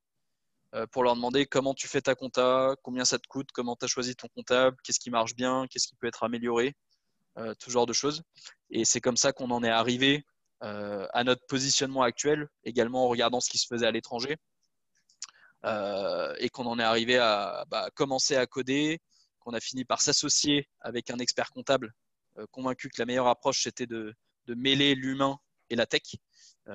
[0.90, 3.88] pour leur demander comment tu fais ta compta, combien ça te coûte, comment tu as
[3.88, 6.74] choisi ton comptable, qu'est-ce qui marche bien, qu'est-ce qui peut être amélioré.
[7.38, 8.22] Euh, tout genre de choses.
[8.70, 10.26] Et c'est comme ça qu'on en est arrivé
[10.62, 14.37] euh, à notre positionnement actuel, également en regardant ce qui se faisait à l'étranger.
[15.64, 19.00] Euh, et qu'on en est arrivé à bah, commencer à coder,
[19.40, 21.92] qu'on a fini par s'associer avec un expert comptable
[22.50, 24.14] convaincu que la meilleure approche c'était de,
[24.48, 26.02] mêler l'humain et la tech.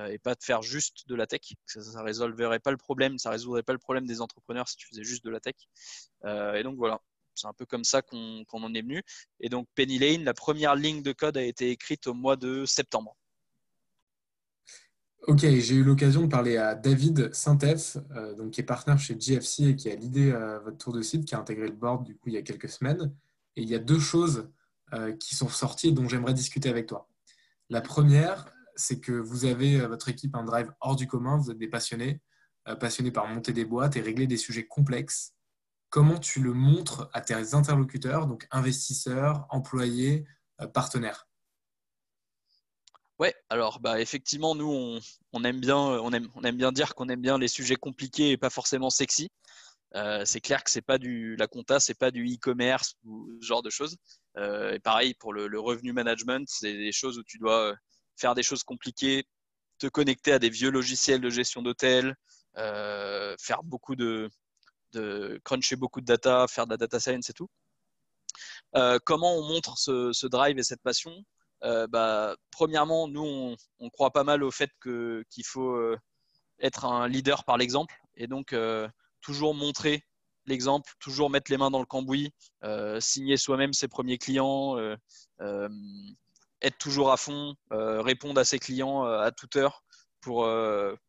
[0.09, 1.41] Et pas de faire juste de la tech.
[1.65, 4.87] Ça ne résolverait pas le problème, ça résoudrait pas le problème des entrepreneurs si tu
[4.87, 5.55] faisais juste de la tech.
[6.25, 7.01] et donc voilà,
[7.37, 9.03] c'est un peu comme ça qu'on en est venu.
[9.39, 12.65] Et donc Penny Lane, la première ligne de code a été écrite au mois de
[12.65, 13.15] septembre.
[15.27, 19.15] Ok, j'ai eu l'occasion de parler à David Saint-F, euh, donc qui est partenaire chez
[19.19, 22.05] GFC et qui a l'idée euh, votre tour de site, qui a intégré le board
[22.05, 23.13] du coup il y a quelques semaines.
[23.55, 24.49] Et il y a deux choses
[24.93, 27.09] euh, qui sont sorties et dont j'aimerais discuter avec toi.
[27.69, 31.57] La première, c'est que vous avez votre équipe un drive hors du commun, vous êtes
[31.57, 32.21] des passionnés,
[32.79, 35.33] passionnés par monter des boîtes et régler des sujets complexes.
[35.89, 40.25] Comment tu le montres à tes interlocuteurs, donc investisseurs, employés,
[40.73, 41.27] partenaires?
[43.19, 44.99] Ouais, alors bah effectivement, nous
[45.33, 48.31] on, aime bien, on aime, on aime bien dire qu'on aime bien les sujets compliqués
[48.31, 49.29] et pas forcément sexy.
[49.95, 53.47] Euh, c'est clair que c'est pas du la compta, c'est pas du e-commerce ou ce
[53.47, 53.97] genre de choses.
[54.37, 57.75] Euh, et pareil pour le, revenu management, c'est des choses où tu dois euh,
[58.17, 59.25] faire des choses compliquées,
[59.79, 62.15] te connecter à des vieux logiciels de gestion d'hôtel,
[62.55, 64.29] faire beaucoup de,
[65.43, 67.49] cruncher beaucoup de data, faire de la data science et tout.
[69.05, 71.23] comment on montre ce drive et cette passion?
[71.63, 75.97] Euh, bah, premièrement, nous, on, croit pas mal au fait qu'il faut euh,
[76.59, 78.87] être un leader par l'exemple et donc euh,
[79.21, 80.03] toujours montrer
[80.45, 82.31] l'exemple, toujours mettre les mains dans le cambouis,
[82.99, 84.77] signer soi-même ses premiers clients,
[86.61, 89.83] être toujours à fond, répondre à ses clients à toute heure
[90.21, 90.49] pour,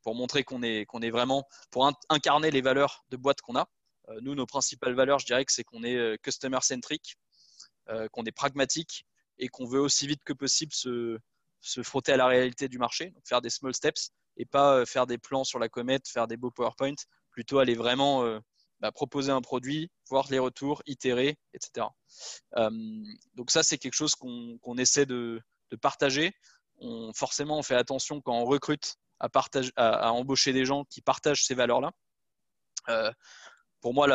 [0.03, 3.69] pour montrer qu'on est, qu'on est vraiment, pour incarner les valeurs de boîte qu'on a.
[4.21, 7.17] nous, nos principales valeurs, je dirais que c'est qu'on est customer centric,
[8.13, 9.07] qu'on est pragmatique
[9.39, 11.19] et qu'on veut aussi vite que possible se,
[11.61, 15.07] se, frotter à la réalité du marché, faire des small steps et pas euh, faire
[15.07, 16.95] des plans sur la comète, faire des beaux PowerPoint,
[17.31, 18.41] plutôt aller vraiment euh,
[18.81, 21.87] bah, proposer un produit, voir les retours, itérer, etc.
[22.57, 22.71] Euh,
[23.35, 25.43] donc ça, c'est quelque chose qu'on essaie de,
[25.83, 26.33] partager.
[27.15, 31.45] Forcément, on fait attention quand on recrute à, partage, à, embaucher des gens qui partagent
[31.45, 31.93] ces valeurs-là.
[32.89, 33.13] Euh,
[33.81, 34.07] pour moi,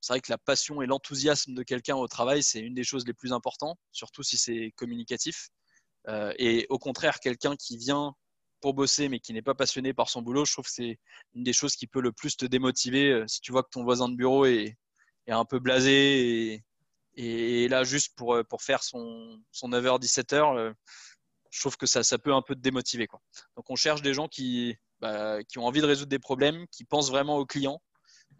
[0.00, 3.06] c'est vrai que la passion et l'enthousiasme de quelqu'un au travail, c'est une des choses
[3.06, 5.48] les plus importantes, surtout si c'est communicatif.
[6.08, 8.14] Euh, et au contraire, quelqu'un qui vient
[8.62, 10.98] pour bosser mais qui n'est pas passionné par son boulot, je trouve que c'est
[11.34, 13.10] une des choses qui peut le plus te démotiver.
[13.10, 14.76] Euh, si tu vois que ton voisin de bureau est,
[15.28, 16.62] un peu blasé
[17.16, 20.74] et, là juste pour, euh, faire son, son 9h-17h,
[21.52, 23.06] je trouve que ça, peut un peu te démotiver.
[23.06, 23.20] Quoi.
[23.56, 27.10] Donc on cherche des gens qui, bah, ont envie de résoudre des problèmes, qui pensent
[27.10, 27.80] vraiment aux clients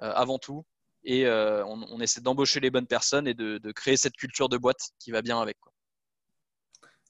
[0.00, 0.64] euh, avant tout.
[1.04, 4.80] Et euh, on, essaie d'embaucher les bonnes personnes et de, créer cette culture de boîte
[4.98, 5.58] qui va bien avec.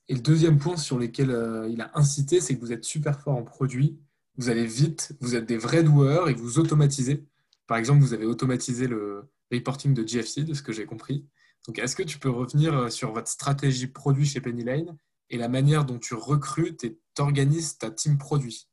[0.09, 3.19] Et le deuxième point sur lequel euh, il a incité, c'est que vous êtes super
[3.21, 3.99] fort en produit,
[4.37, 7.25] vous allez vite, vous êtes des vrais doueurs et vous automatisez.
[7.67, 11.25] Par exemple, vous avez automatisé le reporting de GFC, de ce que j'ai compris.
[11.67, 14.97] Donc, est-ce que tu peux revenir sur votre stratégie produit chez Penny Lane
[15.29, 18.67] et la manière dont tu recrutes et t'organises ta team produit?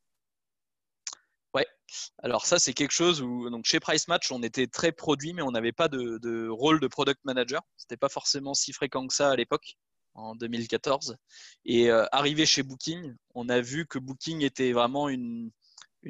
[2.22, 5.50] Alors ça, c'est quelque chose où chez Price Match, on était très produit, mais on
[5.50, 7.62] n'avait pas de, rôle de product manager.
[7.76, 9.76] C'était pas forcément si fréquent que ça à l'époque,
[10.14, 11.16] en 2014.
[11.64, 15.50] Et euh, arrivé chez Booking, on a vu que Booking était vraiment une,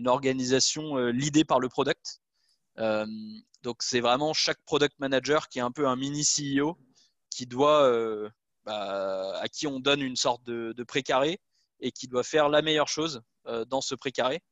[0.07, 1.13] organisation euh,
[1.47, 2.21] par le product.
[2.79, 3.07] Euh,
[3.63, 6.79] donc c'est vraiment chaque product manager qui est un peu un mini CEO
[7.31, 7.91] qui doit,
[8.65, 11.41] bah, à qui on donne une sorte de, de précaré
[11.81, 13.23] et qui doit faire la meilleure chose
[13.69, 14.43] dans ce précaré.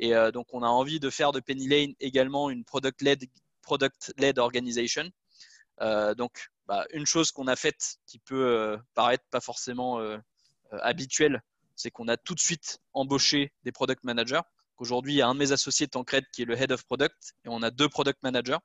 [0.00, 3.26] Et euh, donc, on a envie de faire de Penny Lane également une product-led
[3.62, 5.10] product -led organization.
[5.80, 10.00] Euh, donc, bah, une chose qu'on a faite qui peut euh, paraître pas forcément
[10.72, 11.42] habituelle,
[11.74, 14.42] c'est qu'on a tout de suite embauché des product managers.
[14.76, 17.34] Aujourd'hui, il y a un de mes associés Tancred qui est le head of product
[17.44, 18.58] et on a deux product managers,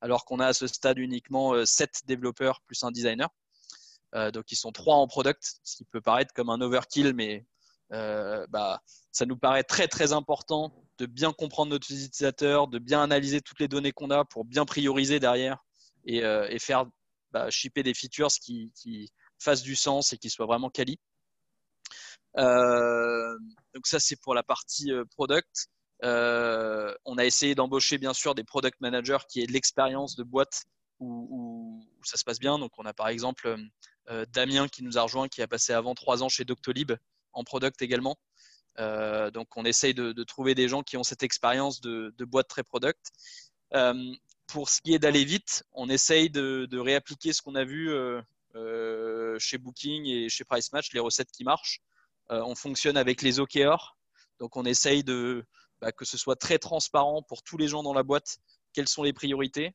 [0.00, 3.28] alors qu'on a à ce stade uniquement sept développeurs plus un designer.
[4.32, 7.46] donc, ils sont trois en product, ce qui peut paraître comme un overkill, mais
[7.90, 8.82] bah,
[9.12, 13.60] ça nous paraît très très important de bien comprendre notre utilisateur, de bien analyser toutes
[13.60, 15.62] les données qu'on a pour bien prioriser derrière
[16.04, 16.86] et, euh, faire
[17.30, 18.72] bah, shipper des features qui,
[19.38, 21.00] fassent du sens et qui soient vraiment quali.
[22.38, 23.38] Euh,
[23.74, 25.66] donc ça c'est pour la partie euh, product.
[26.02, 30.64] on a essayé d'embaucher bien sûr des product managers qui aient de l'expérience de boîte
[31.00, 32.58] où, ça se passe bien.
[32.58, 33.56] Donc on a par exemple
[34.32, 36.92] Damien qui nous a rejoint, qui a passé avant trois ans chez Doctolib
[37.32, 38.16] en product également.
[38.78, 43.10] Donc, on essaye de, trouver des gens qui ont cette expérience de, boîte très product.
[44.42, 47.90] Euh, pour ce qui est d'aller vite, on essaye de, réappliquer ce qu'on a vu
[47.90, 51.80] euh, chez Booking et chez Price Match, les recettes qui marchent.
[52.30, 53.96] on fonctionne avec les OKR.
[54.38, 55.44] Donc, on essaye de,
[55.80, 58.38] bah, que ce soit très transparent pour tous les gens dans la boîte.
[58.72, 59.74] Quelles sont les priorités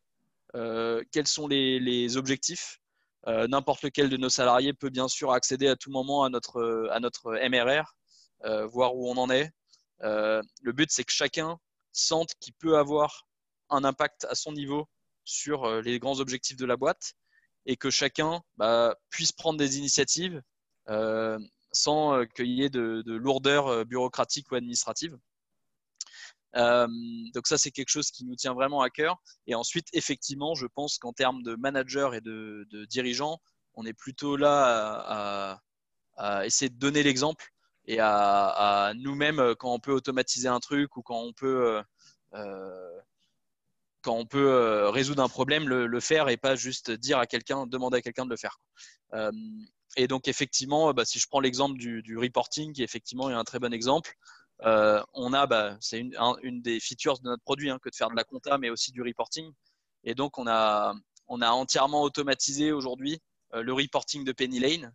[0.53, 2.80] Quels sont les, objectifs
[3.25, 6.99] N'importe lequel de nos salariés peut bien sûr accéder à tout moment à notre, à
[6.99, 7.93] notre MRR
[8.45, 9.51] euh, voir où on en est.
[10.01, 11.60] le but, c'est que chacun
[11.91, 13.27] sente qu'il peut avoir
[13.69, 14.88] un impact à son niveau
[15.23, 17.13] sur les grands objectifs de la boîte
[17.65, 20.41] et que chacun bah, puisse prendre des initiatives
[21.73, 25.17] sans qu'il y ait de, de lourdeur bureaucratique ou administrative.
[26.56, 26.88] Euh,
[27.34, 29.17] donc ça, c'est quelque chose qui nous tient vraiment à cœur.
[29.45, 33.39] Et ensuite, effectivement, je pense qu'en termes de manager et de, dirigeants,
[33.75, 35.60] on est plutôt là
[36.17, 37.51] à, essayer de donner l'exemple
[37.86, 41.82] et à, nous-mêmes, quand on peut automatiser un truc ou quand on peut,
[42.34, 43.01] euh,
[44.08, 47.67] quand on peut euh, résoudre un problème, le, faire et pas juste dire à quelqu'un,
[47.67, 48.58] demander à quelqu'un de le faire.
[49.98, 53.60] et donc, effectivement, bah, si je prends l'exemple du, reporting, qui effectivement est un très
[53.60, 54.15] bon exemple,
[54.63, 58.10] euh, on a, bah, c'est une, des features de notre produit hein, que de faire
[58.10, 59.52] de la compta, mais aussi du reporting.
[60.06, 60.96] Et donc, on a,
[61.28, 63.20] on a entièrement automatisé aujourd'hui
[63.56, 64.93] euh, le reporting de Penny Lane,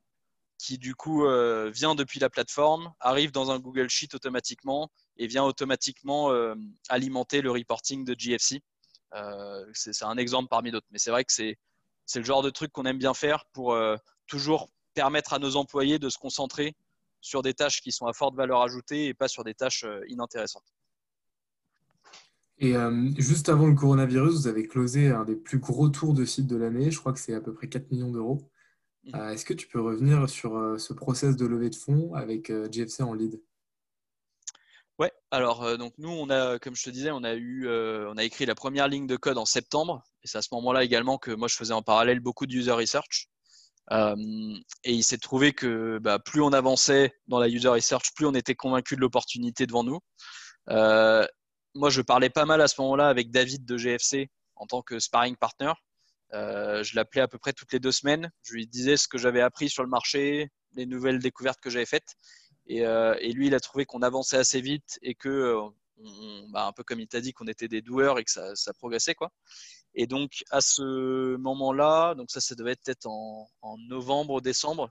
[0.56, 5.26] qui du coup euh, vient depuis la plateforme, arrive dans un Google Sheet automatiquement et
[5.26, 6.32] vient automatiquement
[6.88, 8.62] alimenter le reporting de GFC.
[9.72, 11.56] C'est un exemple parmi d'autres, mais c'est vrai que c'est
[12.14, 13.76] le genre de truc qu'on aime bien faire pour
[14.26, 16.74] toujours permettre à nos employés de se concentrer
[17.22, 20.02] sur des tâches qui sont à forte valeur ajoutée et pas sur des tâches euh,
[20.08, 20.74] inintéressantes.
[22.58, 26.24] Et euh, juste avant le coronavirus, vous avez closé un des plus gros tours de
[26.24, 26.90] site de l'année.
[26.90, 28.50] Je crois que c'est à peu près 4 millions d'euros.
[29.14, 33.02] Euh, est-ce que tu peux revenir sur ce process de levée de fonds avec GFC
[33.02, 33.42] en lead?
[34.98, 38.24] Ouais, alors donc nous on a, comme je te disais, on a eu, on a
[38.24, 41.30] écrit la première ligne de code en septembre, et c'est à ce moment-là également que
[41.30, 43.28] moi je faisais en parallèle beaucoup de user research.
[43.90, 44.14] Euh,
[44.84, 48.34] et il s'est trouvé que bah, plus on avançait dans la user research, plus on
[48.34, 49.98] était convaincu de l'opportunité devant nous.
[50.70, 51.26] Euh,
[51.74, 54.98] moi, je parlais pas mal à ce moment-là avec David de GFC en tant que
[54.98, 55.72] sparring partner.
[56.34, 58.30] Euh, je l'appelais à peu près toutes les deux semaines.
[58.42, 61.86] Je lui disais ce que j'avais appris sur le marché, les nouvelles découvertes que j'avais
[61.86, 62.14] faites.
[62.78, 65.58] Et, lui, il a trouvé qu'on avançait assez vite et que,
[66.50, 69.14] bah, un peu comme il t'a dit, qu'on était des doueurs et que ça, progressait.
[69.14, 69.30] Quoi.
[69.94, 74.90] Et donc, à ce moment-là, donc ça, ça devait être en, en novembre, décembre,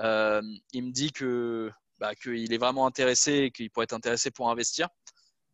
[0.00, 4.30] euh, il me dit que bah, qu'il est vraiment intéressé et qu'il pourrait être intéressé
[4.30, 4.88] pour investir.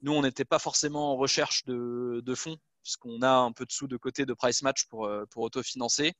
[0.02, 3.72] Nous, on n'était pas forcément en recherche de, de fonds, puisqu'on a un peu de
[3.72, 6.12] sous de côté de price match pour, euh, pour autofinancer.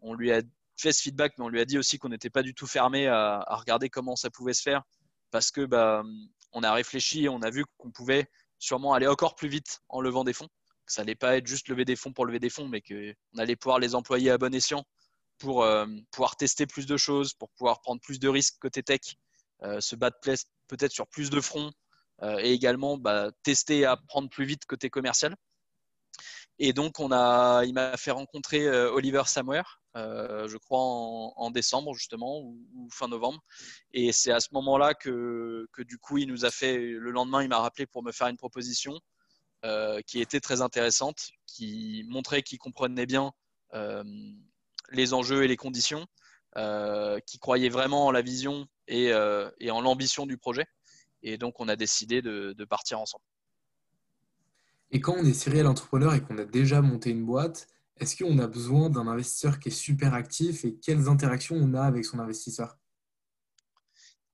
[0.00, 0.42] On lui a
[0.76, 3.06] fait ce feedback, mais on lui a dit aussi qu'on n'était pas du tout fermé
[3.06, 4.82] à, à, regarder comment ça pouvait se faire,
[5.30, 6.02] parce que bah,
[6.52, 10.00] on a réfléchi et on a vu qu'on pouvait sûrement aller encore plus vite en
[10.00, 10.48] levant des fonds
[10.86, 13.38] que ça n'allait pas être juste lever des fonds pour lever des fonds, mais qu'on
[13.38, 14.84] allait pouvoir les employer à bon escient
[15.38, 19.00] pour euh, pouvoir tester plus de choses, pour pouvoir prendre plus de risques côté tech,
[19.62, 21.72] euh, se battre peut-être sur plus de fronts
[22.22, 25.34] euh, et également bah, tester et apprendre plus vite côté commercial.
[26.58, 29.62] Et donc, on a, il m'a fait rencontrer Oliver Samwer,
[29.94, 33.40] je crois en, décembre justement ou, fin novembre.
[33.92, 37.42] Et c'est à ce moment-là que, que, du coup, il nous a fait, le lendemain,
[37.42, 39.00] il m'a rappelé pour me faire une proposition.
[39.64, 43.32] Euh, qui était très intéressante, qui montrait qu'il comprenait bien
[43.74, 44.02] euh,
[44.90, 46.04] les enjeux et les conditions,
[46.56, 50.66] euh, qui croyait vraiment en la vision et, en l'ambition du projet.
[51.22, 53.22] Et donc, on a décidé de, partir ensemble.
[54.92, 57.66] Et quand on est serial entrepreneur et qu'on a déjà monté une boîte,
[57.98, 61.82] est-ce qu'on a besoin d'un investisseur qui est super actif et quelles interactions on a
[61.82, 62.76] avec son investisseur?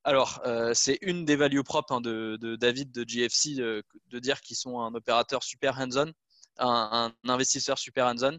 [0.05, 4.41] Alors, euh, c'est une des values propres hein, de, David de GFC euh, de dire
[4.41, 6.13] qu'ils sont un opérateur super hands-on,
[6.59, 8.39] un, investisseur super hands-on.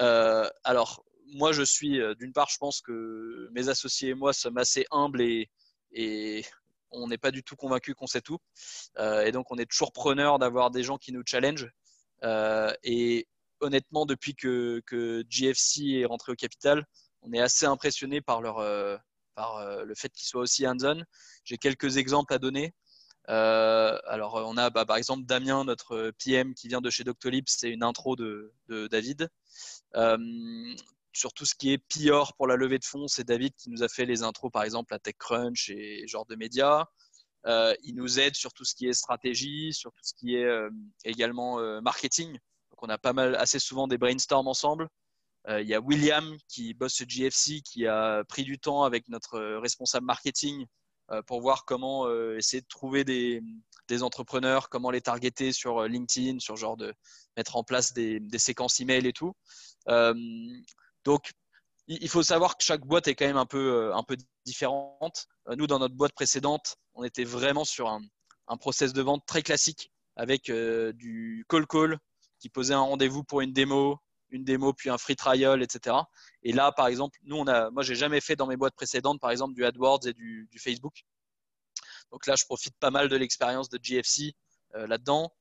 [0.00, 4.56] Euh, alors, moi, je suis, d'une part, je pense que mes associés et moi sommes
[4.56, 6.44] assez humbles et,
[6.90, 8.38] on n'est pas du tout convaincus qu'on sait tout.
[8.98, 11.68] et donc, on est toujours preneur d'avoir des gens qui nous challenge.
[12.82, 13.26] et
[13.60, 16.84] honnêtement, depuis que, que, GFC est rentré au capital,
[17.22, 21.02] on est assez impressionné par euh, le fait qu'il soit aussi hands-on.
[21.44, 22.74] J'ai quelques exemples à donner.
[23.28, 27.44] Euh, alors, on a bah, par exemple Damien, notre PM qui vient de chez Doctolib,
[27.46, 28.52] c'est une intro de,
[28.90, 29.28] David.
[31.18, 33.70] Euh, sur tout ce qui est Pior pour la levée de fonds, c'est David qui
[33.70, 36.86] nous a fait les intros, par exemple, à TechCrunch et genre de médias.
[37.46, 40.48] il nous aide sur tout ce qui est stratégie, sur tout ce qui est
[41.04, 42.32] également marketing.
[42.32, 44.88] Donc, on a pas mal, assez souvent des brainstorms ensemble.
[45.48, 49.38] Euh, il y a William qui bosse GFC qui a pris du temps avec notre
[49.56, 50.66] responsable marketing
[51.10, 53.42] euh, pour voir comment euh, essayer de trouver des,
[54.02, 56.92] entrepreneurs, comment les targeter sur LinkedIn, sur genre de
[57.36, 59.32] mettre en place des, séquences email et tout.
[61.08, 61.32] Donc,
[61.86, 65.26] il faut savoir que chaque boîte est quand même un peu, peu différente.
[65.56, 68.02] Nous, dans notre boîte précédente, on était vraiment sur un,
[68.58, 71.98] process de vente très classique avec du call call
[72.40, 73.98] qui posait un rendez-vous pour une démo,
[74.28, 75.96] une démo puis un free trial, etc.
[76.42, 79.18] Et là, par exemple, nous, on a, moi, j'ai jamais fait dans mes boîtes précédentes,
[79.18, 81.06] par exemple, du AdWords et du, Facebook.
[82.10, 84.34] Donc là, je profite pas mal de l'expérience de GFC
[84.74, 85.32] là-dedans.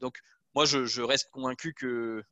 [0.00, 0.18] donc
[0.54, 2.24] moi, je, reste convaincu que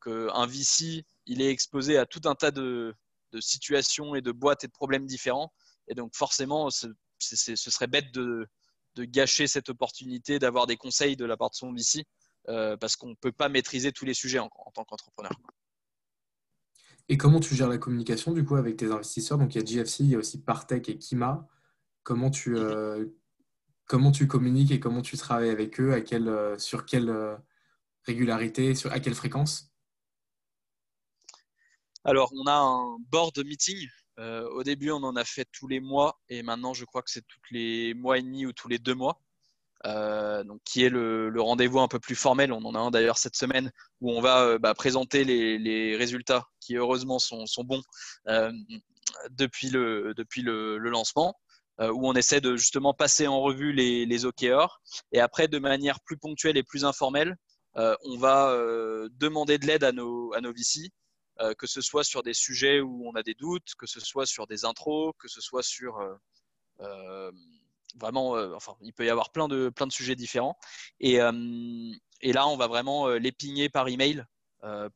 [0.00, 2.94] qu'un VC, il est exposé à tout un tas de,
[3.38, 5.52] situations et de boîtes et de problèmes différents.
[5.88, 8.48] Et donc forcément, ce, serait bête de,
[8.98, 12.04] gâcher cette opportunité d'avoir des conseils de la part de son VC
[12.44, 15.32] parce qu'on ne peut pas maîtriser tous les sujets en tant qu'entrepreneur.
[17.10, 19.36] Et comment tu gères la communication du coup avec tes investisseurs?
[19.36, 21.48] Donc il y a GFC, il y a aussi Partech et Kima.
[22.04, 23.04] Comment tu, euh,
[23.86, 25.92] comment tu communiques et comment tu travailles avec eux?
[25.92, 27.36] Euh, Sur quelle euh,
[28.04, 29.69] régularité sur, À quelle fréquence?
[32.04, 33.86] Alors on a un board meeting.
[34.18, 37.26] au début on en a fait tous les mois et maintenant je crois que c'est
[37.26, 39.20] tous les mois et demi ou tous les deux mois.
[39.86, 42.52] Euh, donc, qui est le, rendez-vous un peu plus formel.
[42.52, 43.70] On en a un d'ailleurs cette semaine
[44.00, 47.82] où on va euh, bah, présenter les, résultats qui heureusement sont, bons
[48.28, 48.52] euh,
[49.30, 51.34] depuis, le, depuis le, lancement,
[51.80, 54.26] où on essaie de justement passer en revue les, les.
[55.12, 57.36] Et après, de manière plus ponctuelle et plus informelle,
[57.74, 58.54] on va
[59.12, 60.90] demander de l'aide à nos, à nos VC,
[61.58, 64.46] que ce soit sur des sujets où on a des doutes, que ce soit sur
[64.46, 65.98] des intros, que ce soit sur
[67.96, 70.58] vraiment, euh, enfin, il peut y avoir plein de, plein de sujets différents.
[71.00, 71.32] Et, euh,
[72.22, 74.24] là, on va vraiment euh, les pigner par email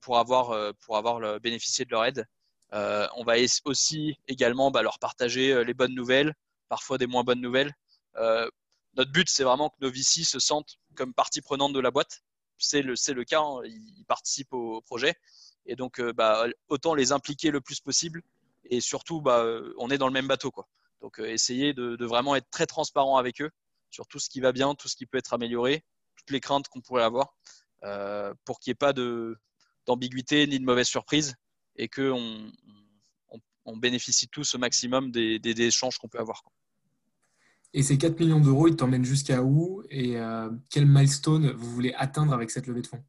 [0.03, 2.27] pour avoir, pour avoir le, bénéficié de leur aide.
[2.71, 6.35] on va aussi également bah, leur partager les bonnes nouvelles,
[6.69, 7.73] parfois des moins bonnes nouvelles.
[8.95, 12.21] notre but, c'est vraiment que nos VC se sentent comme partie prenante de la boîte.
[12.59, 15.15] C'est le, le cas, hein, ils participent au, projet.
[15.67, 18.23] Et donc, bah, autant les impliquer le plus possible.
[18.65, 19.45] Et surtout, bah,
[19.79, 20.51] on est dans le même bateau.
[20.51, 20.67] Quoi.
[21.05, 23.51] Donc, euh, essayer de, vraiment être très transparent avec eux
[23.91, 25.85] sur tout ce qui va bien, tout ce qui peut être amélioré,
[26.17, 27.37] toutes les craintes qu'on pourrait avoir,
[27.83, 28.95] euh, pour qu'il n'y ait pas
[29.87, 31.35] d'ambiguïté ni de mauvaise surprise
[31.77, 32.51] et qu'on
[33.67, 36.43] on, bénéficie tous au maximum des, échanges qu'on peut avoir.
[37.75, 41.93] Et ces 4 millions d'euros, ils t'emmènent jusqu'à où et euh, quel milestone vous voulez
[41.99, 43.05] atteindre avec cette levée de fonds?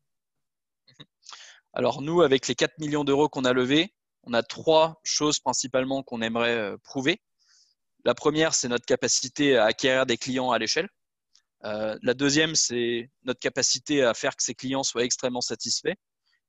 [1.75, 6.03] Alors nous, avec les 4 millions d'euros qu'on a levés, on a trois choses principalement
[6.03, 7.21] qu'on aimerait prouver.
[8.05, 10.87] La première, c'est notre capacité à acquérir des clients à l'échelle.
[11.65, 15.95] Euh, la deuxième, c'est notre capacité à faire que ces clients soient extrêmement satisfaits.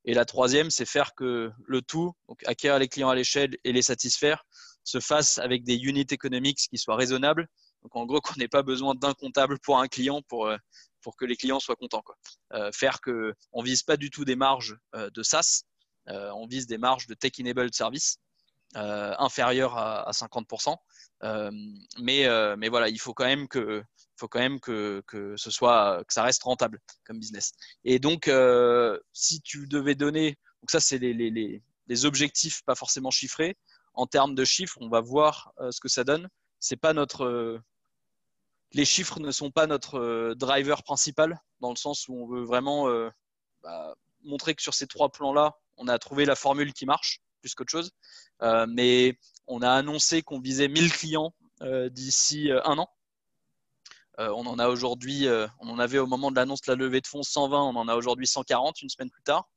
[0.05, 3.73] Et la troisième, c'est faire que le tout, donc acquérir les clients à l'échelle et
[3.73, 4.45] les satisfaire,
[4.85, 7.49] se fasse avec des unit economics qui soient raisonnables.
[7.83, 10.57] Donc en gros, qu'on n'ait pas besoin d'un comptable pour un client pour, euh,
[11.03, 12.03] pour que les clients soient contents.
[12.03, 12.17] Quoi.
[12.53, 15.63] Euh, faire que on vise pas du tout des marges de SaaS,
[16.09, 18.19] on vise des marges de tech-enabled service
[18.75, 20.77] inférieures à, à 50%.
[21.23, 21.51] Euh,
[21.99, 23.83] mais, euh, mais voilà, il faut quand même que
[24.17, 27.53] faut quand même que, que, ce soit que ça reste rentable comme business.
[27.85, 32.75] Et donc, euh, si tu devais donner, donc ça c'est les, les, les, objectifs pas
[32.75, 33.57] forcément chiffrés.
[33.93, 36.29] En termes de chiffres, on va voir ce que ça donne.
[36.61, 37.61] C'est pas notre,
[38.77, 42.89] les chiffres ne sont pas notre driver principal dans le sens où on veut vraiment
[43.63, 47.55] bah, montrer que sur ces trois plans-là, on a trouvé la formule qui marche plus
[47.55, 47.91] qu'autre chose.
[48.69, 52.89] mais on a annoncé qu'on visait 1000 clients euh, d'ici euh, un an.
[54.19, 55.27] Euh, on en a aujourd'hui,
[55.59, 57.87] on en avait au moment de l'annonce de la levée de fonds 120, on en
[57.87, 59.49] a aujourd'hui 140 une semaine plus tard.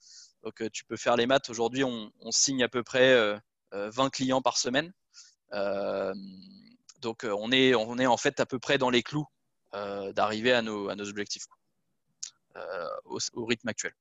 [0.44, 1.50] Donc tu peux faire les maths.
[1.50, 3.40] Aujourd'hui, on, signe à peu près
[3.72, 4.92] 20 clients par semaine.
[7.02, 9.28] Donc on est, on est en fait à peu près dans les clous
[9.74, 11.46] d'arriver à nos, objectifs
[13.34, 13.94] au rythme actuel.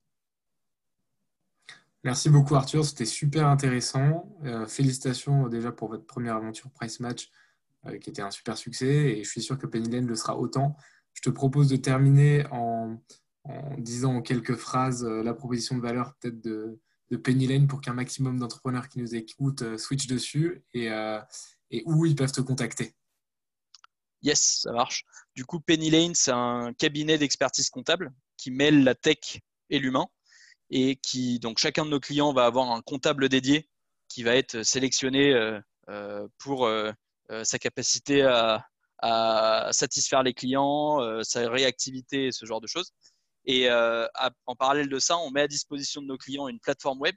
[2.04, 4.32] Merci beaucoup Arthur, c'était super intéressant.
[4.44, 7.28] Euh, félicitations euh, déjà pour votre première aventure Price Match
[7.86, 10.38] euh, qui était un super succès et je suis sûr que Penny Lane le sera
[10.38, 10.76] autant.
[11.14, 13.02] Je te propose de terminer en,
[13.78, 16.78] disant en quelques phrases la proposition de valeur peut-être de,
[17.24, 20.88] Penny Lane pour qu'un maximum d'entrepreneurs qui nous écoutent switch dessus et,
[21.70, 22.94] et où ils peuvent te contacter.
[24.22, 25.04] Yes, ça marche.
[25.34, 29.40] Du coup, Penny Lane, c'est un cabinet d'expertise comptable qui mêle la tech
[29.70, 30.06] et l'humain
[30.70, 33.68] et qui donc chacun de nos clients va avoir un comptable dédié
[34.08, 36.92] qui va être sélectionné euh, euh, pour euh,
[37.44, 38.64] sa capacité à,
[39.70, 42.90] satisfaire les clients, sa réactivité, ce genre de choses.
[43.44, 47.14] Et en parallèle de ça, on met à disposition de nos clients une plateforme web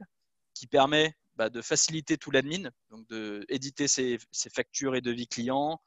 [0.53, 4.19] qui permet bah, de faciliter tout l'admin, donc de éditer ses,
[4.53, 5.81] factures et devis clients,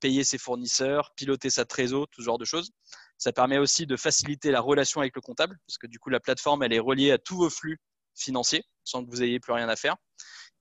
[0.00, 2.70] payer ses fournisseurs, piloter sa trésor, tout ce genre de choses.
[3.18, 6.18] Ça permet aussi de faciliter la relation avec le comptable, parce que du coup, la
[6.18, 7.78] plateforme, elle est reliée à tous vos flux
[8.14, 9.96] financiers, sans que vous ayez plus rien à faire.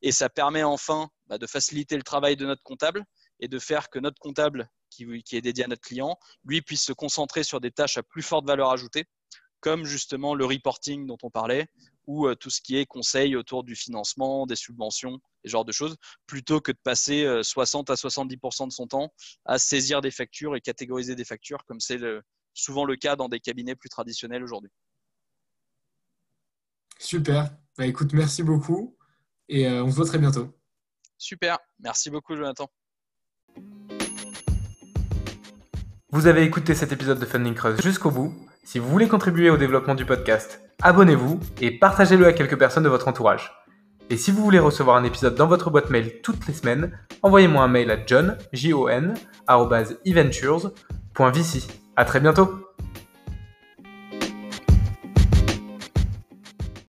[0.01, 3.05] Et ça permet enfin bah, de faciliter le travail de notre comptable
[3.39, 6.91] et de faire que notre comptable, qui, est dédié à notre client, lui puisse se
[6.91, 9.05] concentrer sur des tâches à plus forte valeur ajoutée,
[9.61, 11.69] comme justement le reporting dont on parlait,
[12.05, 15.95] ou tout ce qui est conseil autour du financement, des subventions, ce genre de choses,
[16.25, 19.13] plutôt que de passer 60 à 70% de son temps
[19.45, 21.99] à saisir des factures et catégoriser des factures, comme c'est
[22.53, 24.71] souvent le cas dans des cabinets plus traditionnels aujourd'hui.
[26.99, 27.55] Super.
[27.77, 28.97] Bah, écoute, merci beaucoup
[29.49, 30.53] et on se voit très bientôt.
[31.17, 31.57] Super.
[31.79, 32.69] Merci beaucoup, Jonathan.
[36.09, 38.33] Vous avez écouté cet épisode de Funding Creuse jusqu'au bout.
[38.65, 42.89] Si vous voulez contribuer au développement du podcast, abonnez-vous et partagez-le à quelques personnes de
[42.89, 43.51] votre entourage.
[44.09, 47.61] Et si vous voulez recevoir un épisode dans votre boîte mail toutes les semaines, envoyez-moi
[47.61, 49.15] un mail à john, j -O -N,
[51.95, 52.72] À très bientôt